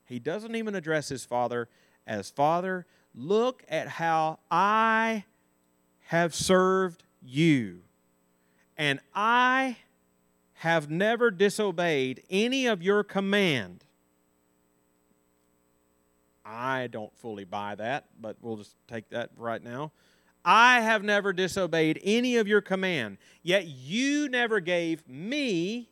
He 0.06 0.20
doesn't 0.20 0.56
even 0.56 0.76
address 0.76 1.10
his 1.10 1.26
father 1.26 1.70
as 2.06 2.30
father. 2.30 2.86
Look 3.16 3.64
at 3.70 3.88
how 3.88 4.39
I 4.49 5.26
have 6.08 6.36
served 6.36 7.04
you. 7.22 7.82
And 8.78 8.99
I 9.14 9.78
have 10.56 10.89
never 10.89 11.32
disobeyed 11.32 12.24
any 12.30 12.66
of 12.66 12.82
your 12.82 13.04
command. 13.04 13.84
I 16.45 16.88
don't 16.88 17.16
fully 17.18 17.45
buy 17.45 17.76
that, 17.76 18.06
but 18.20 18.38
we'll 18.41 18.58
just 18.58 18.76
take 18.88 19.10
that 19.10 19.30
right 19.38 19.64
now. 19.64 19.91
I 20.45 20.82
have 20.82 21.04
never 21.04 21.32
disobeyed 21.32 22.01
any 22.04 22.36
of 22.36 22.47
your 22.47 22.62
command, 22.62 23.18
yet 23.43 23.66
you 23.66 24.28
never 24.28 24.60
gave 24.60 25.08
me 25.08 25.89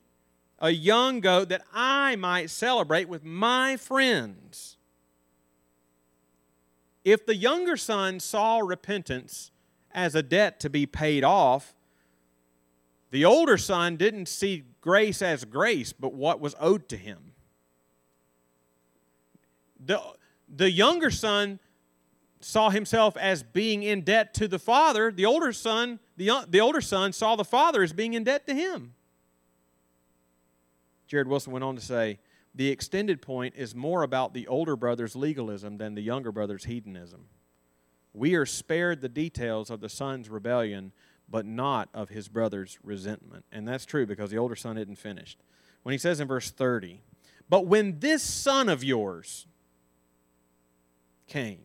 a 0.62 0.70
young 0.70 1.20
goat 1.20 1.50
that 1.50 1.64
I 1.74 2.16
might 2.16 2.52
celebrate 2.52 3.10
with 3.10 3.26
my 3.26 3.76
friends. 3.76 4.78
If 7.04 7.26
the 7.26 7.36
younger 7.36 7.76
son 7.76 8.20
saw 8.20 8.60
repentance 8.60 9.50
as 9.92 10.14
a 10.14 10.22
debt 10.22 10.60
to 10.60 10.70
be 10.70 10.86
paid 10.86 11.24
off, 11.24 11.74
the 13.10 13.26
older 13.26 13.58
son 13.58 13.98
didn't 13.98 14.28
see 14.28 14.64
grace 14.82 15.24
as 15.24 15.44
grace, 15.46 15.94
but 15.94 16.14
what 16.14 16.40
was 16.40 16.56
owed 16.60 16.88
to 16.90 16.96
him. 16.96 17.34
The, 19.84 20.00
the 20.48 20.70
younger 20.70 21.10
son 21.10 21.60
saw 22.40 22.70
himself 22.70 23.18
as 23.18 23.42
being 23.42 23.82
in 23.82 24.02
debt 24.02 24.36
to 24.36 24.48
the 24.48 24.60
father, 24.60 25.12
the 25.12 25.26
older 25.26 25.54
son, 25.54 26.00
the, 26.18 26.46
the 26.48 26.62
older 26.62 26.82
son 26.82 27.14
saw 27.14 27.36
the 27.36 27.44
father 27.44 27.82
as 27.82 27.94
being 27.94 28.14
in 28.14 28.24
debt 28.24 28.46
to 28.46 28.54
him. 28.54 28.94
Jared 31.12 31.28
Wilson 31.28 31.52
went 31.52 31.66
on 31.66 31.76
to 31.76 31.82
say, 31.82 32.20
the 32.56 32.70
extended 32.70 33.22
point 33.22 33.56
is 33.58 33.76
more 33.76 34.02
about 34.02 34.34
the 34.34 34.48
older 34.48 34.78
brother's 34.78 35.14
legalism 35.14 35.78
than 35.78 35.94
the 35.94 36.02
younger 36.02 36.32
brother's 36.32 36.64
hedonism. 36.64 37.26
We 38.14 38.34
are 38.36 38.46
spared 38.46 39.02
the 39.02 39.10
details 39.10 39.70
of 39.70 39.82
the 39.82 39.90
son's 39.90 40.30
rebellion, 40.30 40.94
but 41.30 41.46
not 41.46 41.90
of 41.94 42.08
his 42.08 42.30
brother's 42.30 42.80
resentment. 42.82 43.44
And 43.52 43.68
that's 43.68 43.86
true 43.86 44.06
because 44.06 44.32
the 44.32 44.38
older 44.38 44.56
son 44.56 44.78
isn't 44.78 45.00
finished. 45.00 45.44
When 45.84 45.92
he 45.92 45.98
says 45.98 46.22
in 46.22 46.30
verse 46.30 46.50
30, 46.50 47.02
But 47.50 47.66
when 47.66 48.00
this 48.00 48.24
son 48.24 48.70
of 48.70 48.82
yours 48.82 49.48
came, 51.28 51.60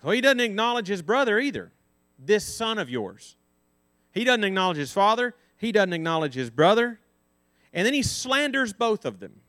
so 0.00 0.10
he 0.10 0.20
doesn't 0.20 0.38
acknowledge 0.38 0.86
his 0.86 1.02
brother 1.02 1.40
either, 1.40 1.72
this 2.16 2.44
son 2.44 2.78
of 2.78 2.88
yours. 2.88 3.34
He 4.12 4.22
doesn't 4.22 4.44
acknowledge 4.44 4.76
his 4.76 4.92
father, 4.92 5.34
he 5.56 5.72
doesn't 5.72 5.92
acknowledge 5.92 6.34
his 6.34 6.48
brother, 6.48 7.00
and 7.72 7.86
then 7.86 7.94
he 7.94 8.02
slanders 8.02 8.72
both 8.72 9.04
of 9.04 9.20
them. 9.20 9.40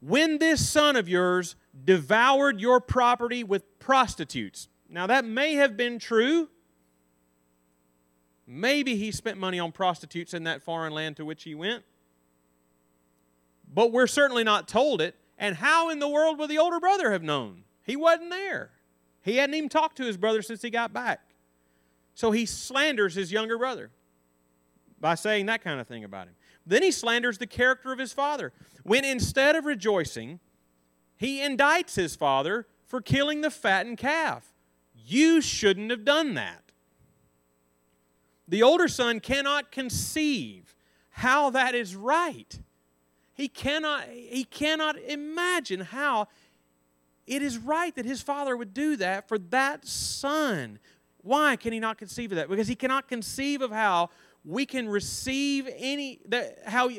When 0.00 0.38
this 0.38 0.68
son 0.68 0.96
of 0.96 1.08
yours 1.08 1.56
devoured 1.84 2.60
your 2.60 2.80
property 2.80 3.42
with 3.42 3.78
prostitutes. 3.78 4.68
Now, 4.88 5.06
that 5.06 5.24
may 5.24 5.54
have 5.54 5.76
been 5.76 5.98
true. 5.98 6.48
Maybe 8.46 8.96
he 8.96 9.10
spent 9.10 9.38
money 9.38 9.58
on 9.58 9.72
prostitutes 9.72 10.34
in 10.34 10.44
that 10.44 10.62
foreign 10.62 10.92
land 10.92 11.16
to 11.16 11.24
which 11.24 11.42
he 11.44 11.54
went. 11.54 11.84
But 13.72 13.92
we're 13.92 14.06
certainly 14.06 14.44
not 14.44 14.68
told 14.68 15.00
it. 15.00 15.16
And 15.38 15.56
how 15.56 15.88
in 15.88 15.98
the 15.98 16.08
world 16.08 16.38
would 16.38 16.50
the 16.50 16.58
older 16.58 16.78
brother 16.78 17.10
have 17.10 17.22
known? 17.22 17.64
He 17.82 17.96
wasn't 17.96 18.30
there. 18.30 18.70
He 19.22 19.36
hadn't 19.36 19.54
even 19.54 19.68
talked 19.68 19.96
to 19.96 20.04
his 20.04 20.16
brother 20.16 20.42
since 20.42 20.62
he 20.62 20.70
got 20.70 20.92
back. 20.92 21.20
So 22.14 22.30
he 22.30 22.46
slanders 22.46 23.14
his 23.14 23.32
younger 23.32 23.58
brother 23.58 23.90
by 25.04 25.14
saying 25.14 25.44
that 25.44 25.62
kind 25.62 25.78
of 25.78 25.86
thing 25.86 26.02
about 26.02 26.28
him. 26.28 26.34
Then 26.64 26.82
he 26.82 26.90
slanders 26.90 27.36
the 27.36 27.46
character 27.46 27.92
of 27.92 27.98
his 27.98 28.14
father. 28.14 28.54
When 28.84 29.04
instead 29.04 29.54
of 29.54 29.66
rejoicing, 29.66 30.40
he 31.14 31.40
indicts 31.40 31.94
his 31.94 32.16
father 32.16 32.66
for 32.86 33.02
killing 33.02 33.42
the 33.42 33.50
fattened 33.50 33.98
calf. 33.98 34.54
You 34.94 35.42
shouldn't 35.42 35.90
have 35.90 36.06
done 36.06 36.32
that. 36.34 36.72
The 38.48 38.62
older 38.62 38.88
son 38.88 39.20
cannot 39.20 39.70
conceive 39.70 40.74
how 41.10 41.50
that 41.50 41.74
is 41.74 41.94
right. 41.94 42.58
He 43.34 43.46
cannot, 43.48 44.04
he 44.08 44.44
cannot 44.44 44.98
imagine 44.98 45.80
how 45.80 46.28
it 47.26 47.42
is 47.42 47.58
right 47.58 47.94
that 47.94 48.06
his 48.06 48.22
father 48.22 48.56
would 48.56 48.72
do 48.72 48.96
that 48.96 49.28
for 49.28 49.36
that 49.36 49.86
son. 49.86 50.78
Why 51.18 51.56
can 51.56 51.74
he 51.74 51.80
not 51.80 51.98
conceive 51.98 52.32
of 52.32 52.36
that? 52.36 52.48
Because 52.48 52.68
he 52.68 52.74
cannot 52.74 53.06
conceive 53.06 53.60
of 53.60 53.70
how 53.70 54.08
we 54.44 54.66
can 54.66 54.88
receive 54.88 55.68
any 55.76 56.20
that 56.28 56.58
how 56.66 56.90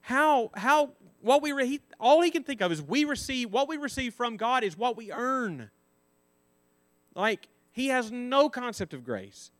how 0.00 0.50
how 0.54 0.90
what 1.20 1.42
we 1.42 1.66
he, 1.66 1.80
all 1.98 2.20
he 2.22 2.30
can 2.30 2.42
think 2.42 2.60
of 2.60 2.70
is 2.70 2.82
we 2.82 3.04
receive 3.04 3.50
what 3.50 3.68
we 3.68 3.76
receive 3.76 4.14
from 4.14 4.36
God 4.36 4.62
is 4.62 4.76
what 4.76 4.96
we 4.96 5.10
earn. 5.12 5.70
Like 7.14 7.48
he 7.72 7.88
has 7.88 8.10
no 8.10 8.48
concept 8.48 8.94
of 8.94 9.04
grace. 9.04 9.50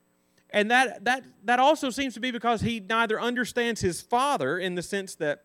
And 0.50 0.70
that 0.70 1.04
that 1.04 1.24
that 1.44 1.58
also 1.58 1.90
seems 1.90 2.14
to 2.14 2.20
be 2.20 2.30
because 2.30 2.60
he 2.60 2.80
neither 2.80 3.20
understands 3.20 3.80
his 3.80 4.00
father 4.00 4.58
in 4.58 4.74
the 4.74 4.82
sense 4.82 5.14
that 5.16 5.44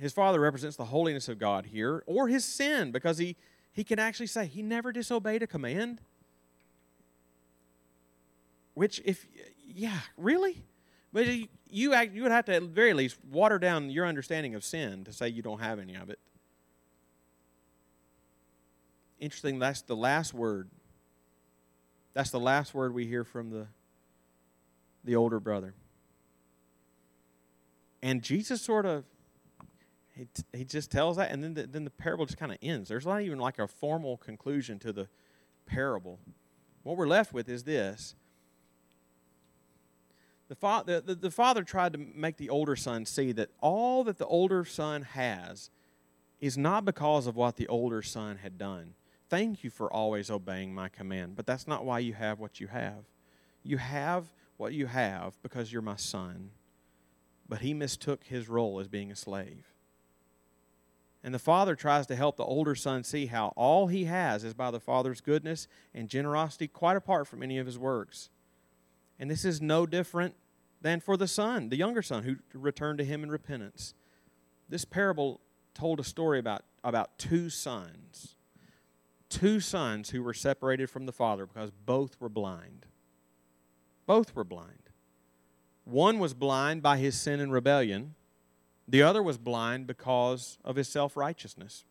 his 0.00 0.14
father 0.14 0.40
represents 0.40 0.76
the 0.76 0.86
holiness 0.86 1.28
of 1.28 1.38
God 1.38 1.66
here, 1.66 2.02
or 2.06 2.26
his 2.28 2.42
sin, 2.42 2.90
because 2.90 3.18
he, 3.18 3.36
he 3.70 3.84
can 3.84 3.98
actually 3.98 4.28
say 4.28 4.46
he 4.46 4.62
never 4.62 4.92
disobeyed 4.92 5.42
a 5.42 5.46
command. 5.46 6.00
Which, 8.72 9.02
if, 9.04 9.26
yeah, 9.80 10.00
really? 10.18 10.62
But 11.10 11.26
you, 11.70 11.94
act, 11.94 12.12
you 12.14 12.22
would 12.22 12.32
have 12.32 12.44
to, 12.44 12.54
at 12.54 12.60
the 12.60 12.68
very 12.68 12.92
least, 12.92 13.16
water 13.30 13.58
down 13.58 13.88
your 13.88 14.04
understanding 14.04 14.54
of 14.54 14.62
sin 14.62 15.04
to 15.04 15.12
say 15.12 15.28
you 15.28 15.40
don't 15.40 15.60
have 15.60 15.78
any 15.78 15.94
of 15.94 16.10
it. 16.10 16.18
Interesting, 19.18 19.58
that's 19.58 19.80
the 19.80 19.96
last 19.96 20.34
word. 20.34 20.68
That's 22.12 22.30
the 22.30 22.38
last 22.38 22.74
word 22.74 22.92
we 22.92 23.06
hear 23.06 23.24
from 23.24 23.48
the, 23.48 23.68
the 25.02 25.16
older 25.16 25.40
brother. 25.40 25.72
And 28.02 28.22
Jesus 28.22 28.60
sort 28.60 28.84
of 28.84 29.04
he, 30.14 30.26
he 30.52 30.64
just 30.64 30.90
tells 30.90 31.16
that, 31.16 31.30
and 31.30 31.42
then 31.42 31.54
the, 31.54 31.66
then 31.66 31.84
the 31.84 31.90
parable 31.90 32.26
just 32.26 32.38
kind 32.38 32.52
of 32.52 32.58
ends. 32.60 32.90
There's 32.90 33.06
not 33.06 33.22
even 33.22 33.38
like 33.38 33.58
a 33.58 33.66
formal 33.66 34.18
conclusion 34.18 34.78
to 34.80 34.92
the 34.92 35.08
parable. 35.64 36.18
What 36.82 36.98
we're 36.98 37.08
left 37.08 37.32
with 37.32 37.48
is 37.48 37.64
this. 37.64 38.14
The, 40.50 40.56
fa- 40.56 40.82
the, 40.84 41.00
the, 41.00 41.14
the 41.14 41.30
father 41.30 41.62
tried 41.62 41.92
to 41.92 41.98
make 41.98 42.36
the 42.36 42.50
older 42.50 42.74
son 42.74 43.06
see 43.06 43.30
that 43.30 43.50
all 43.60 44.02
that 44.02 44.18
the 44.18 44.26
older 44.26 44.64
son 44.64 45.02
has 45.02 45.70
is 46.40 46.58
not 46.58 46.84
because 46.84 47.28
of 47.28 47.36
what 47.36 47.54
the 47.54 47.68
older 47.68 48.02
son 48.02 48.38
had 48.38 48.58
done. 48.58 48.94
Thank 49.28 49.62
you 49.62 49.70
for 49.70 49.92
always 49.92 50.28
obeying 50.28 50.74
my 50.74 50.88
command, 50.88 51.36
but 51.36 51.46
that's 51.46 51.68
not 51.68 51.84
why 51.84 52.00
you 52.00 52.14
have 52.14 52.40
what 52.40 52.58
you 52.58 52.66
have. 52.66 53.04
You 53.62 53.76
have 53.76 54.24
what 54.56 54.72
you 54.72 54.86
have 54.86 55.40
because 55.40 55.72
you're 55.72 55.82
my 55.82 55.94
son. 55.94 56.50
But 57.48 57.60
he 57.60 57.72
mistook 57.72 58.24
his 58.24 58.48
role 58.48 58.80
as 58.80 58.88
being 58.88 59.12
a 59.12 59.16
slave. 59.16 59.66
And 61.22 61.32
the 61.32 61.38
father 61.38 61.76
tries 61.76 62.08
to 62.08 62.16
help 62.16 62.36
the 62.36 62.42
older 62.42 62.74
son 62.74 63.04
see 63.04 63.26
how 63.26 63.52
all 63.54 63.86
he 63.86 64.06
has 64.06 64.42
is 64.42 64.54
by 64.54 64.72
the 64.72 64.80
father's 64.80 65.20
goodness 65.20 65.68
and 65.94 66.08
generosity, 66.08 66.66
quite 66.66 66.96
apart 66.96 67.28
from 67.28 67.44
any 67.44 67.58
of 67.58 67.66
his 67.66 67.78
works. 67.78 68.30
And 69.20 69.30
this 69.30 69.44
is 69.44 69.60
no 69.60 69.84
different 69.84 70.34
than 70.80 70.98
for 70.98 71.18
the 71.18 71.28
son, 71.28 71.68
the 71.68 71.76
younger 71.76 72.00
son, 72.00 72.22
who 72.22 72.36
returned 72.58 72.98
to 72.98 73.04
him 73.04 73.22
in 73.22 73.30
repentance. 73.30 73.92
This 74.68 74.86
parable 74.86 75.40
told 75.74 76.00
a 76.00 76.04
story 76.04 76.38
about, 76.38 76.64
about 76.82 77.18
two 77.18 77.50
sons. 77.50 78.34
Two 79.28 79.60
sons 79.60 80.10
who 80.10 80.22
were 80.22 80.32
separated 80.32 80.88
from 80.88 81.04
the 81.04 81.12
father 81.12 81.44
because 81.44 81.70
both 81.70 82.18
were 82.18 82.30
blind. 82.30 82.86
Both 84.06 84.34
were 84.34 84.42
blind. 84.42 84.90
One 85.84 86.18
was 86.18 86.32
blind 86.32 86.82
by 86.82 86.96
his 86.96 87.14
sin 87.14 87.40
and 87.40 87.52
rebellion, 87.52 88.14
the 88.88 89.02
other 89.02 89.22
was 89.22 89.38
blind 89.38 89.86
because 89.86 90.58
of 90.64 90.76
his 90.76 90.88
self 90.88 91.16
righteousness. 91.16 91.84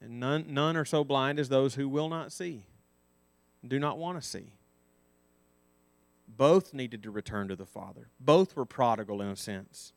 And 0.00 0.18
none, 0.18 0.46
none 0.48 0.76
are 0.76 0.84
so 0.84 1.04
blind 1.04 1.38
as 1.38 1.48
those 1.48 1.74
who 1.74 1.88
will 1.88 2.08
not 2.08 2.32
see, 2.32 2.64
do 3.66 3.78
not 3.78 3.98
want 3.98 4.20
to 4.20 4.26
see. 4.26 4.54
Both 6.36 6.72
needed 6.72 7.02
to 7.02 7.10
return 7.10 7.48
to 7.48 7.56
the 7.56 7.66
Father. 7.66 8.08
Both 8.18 8.56
were 8.56 8.64
prodigal 8.64 9.20
in 9.20 9.28
a 9.28 9.36
sense. 9.36 9.92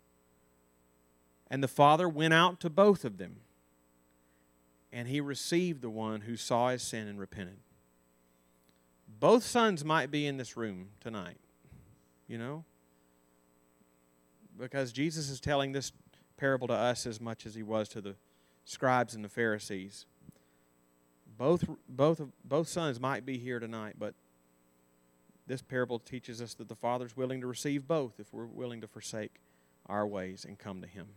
And 1.50 1.64
the 1.64 1.68
Father 1.68 2.10
went 2.10 2.34
out 2.34 2.60
to 2.62 2.70
both 2.70 3.06
of 3.06 3.18
them, 3.18 3.38
and 4.92 5.08
he 5.08 5.22
received 5.22 5.82
the 5.82 5.90
one 5.90 6.22
who 6.22 6.36
saw 6.36 6.70
his 6.70 6.82
sin 6.82 7.08
and 7.08 7.20
repented. 7.20 7.58
Both 9.20 9.44
sons 9.44 9.86
might 9.86 10.12
be 10.12 10.26
in 10.26 10.38
this 10.38 10.58
room 10.58 10.90
tonight, 11.00 11.38
you 12.28 12.38
know? 12.38 12.66
Because 14.60 14.92
Jesus 14.92 15.30
is 15.30 15.40
telling 15.40 15.72
this 15.72 15.92
parable 16.38 16.68
to 16.68 16.74
us 16.74 17.06
as 17.06 17.22
much 17.22 17.46
as 17.46 17.56
he 17.56 17.64
was 17.64 17.88
to 17.90 18.02
the 18.02 18.16
scribes 18.66 19.14
and 19.14 19.24
the 19.24 19.30
Pharisees. 19.30 20.06
Both, 21.38 21.66
both, 21.88 22.22
both 22.44 22.68
sons 22.68 23.00
might 23.00 23.26
be 23.26 23.38
here 23.38 23.60
tonight, 23.60 23.96
but 23.98 24.16
this 25.48 25.62
parable 25.62 26.00
teaches 26.00 26.42
us 26.42 26.54
that 26.56 26.68
the 26.68 26.76
Father's 26.76 27.16
willing 27.16 27.42
to 27.42 27.48
receive 27.48 27.88
both 27.88 28.20
if 28.20 28.34
we're 28.34 28.46
willing 28.46 28.82
to 28.82 28.88
forsake 28.88 29.42
our 29.88 30.08
ways 30.08 30.46
and 30.46 30.58
come 30.58 30.82
to 30.82 30.88
Him. 30.88 31.08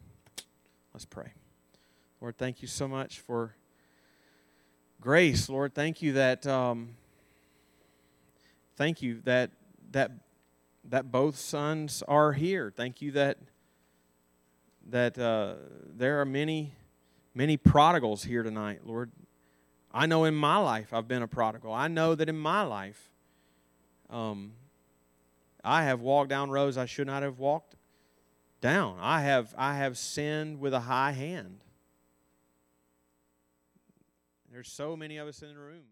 Let's 0.93 1.07
pray. 1.07 1.33
Lord, 2.21 2.37
thank 2.37 2.61
you 2.61 2.69
so 2.69 2.89
much 2.89 3.21
for 3.21 3.55
grace. 5.01 5.49
Lord, 5.49 5.75
thank 5.75 6.03
you 6.03 6.15
that 6.15 6.47
um, 6.47 6.91
thank 8.77 9.01
you 9.01 9.21
that 9.25 9.51
that 9.93 10.13
that 10.85 11.11
both 11.11 11.37
sons 11.37 12.03
are 12.09 12.33
here. 12.33 12.73
Thank 12.75 13.01
you 13.01 13.13
that 13.13 13.39
that 14.91 15.19
uh, 15.19 15.55
there 15.97 16.21
are 16.21 16.25
many 16.25 16.75
many 17.35 17.57
prodigals 17.57 18.25
here 18.25 18.43
tonight, 18.43 18.81
Lord. 18.85 19.11
I 19.93 20.07
know 20.07 20.25
in 20.25 20.35
my 20.35 20.59
life 20.59 20.93
I've 20.93 21.09
been 21.09 21.23
a 21.23 21.29
prodigal. 21.29 21.73
I 21.73 21.89
know 21.89 22.15
that 22.15 22.29
in 22.29 22.39
my 22.39 22.63
life 22.63 23.09
um, 24.11 24.53
I 25.65 25.85
have 25.85 26.01
walked 26.01 26.31
down 26.31 26.51
roads 26.51 26.77
I 26.77 26.87
should 26.87 27.07
not 27.07 27.23
have 27.23 27.39
walked 27.39 27.77
down. 28.61 28.99
I 29.01 29.23
have 29.23 29.55
I 29.57 29.77
have 29.77 29.99
sinned 29.99 30.61
with 30.61 30.75
a 30.75 30.81
high 30.81 31.13
hand. 31.13 31.61
There's 34.51 34.69
so 34.69 34.97
many 34.97 35.19
of 35.19 35.29
us 35.29 35.43
in 35.43 35.49
the 35.49 35.61
room. 35.61 35.85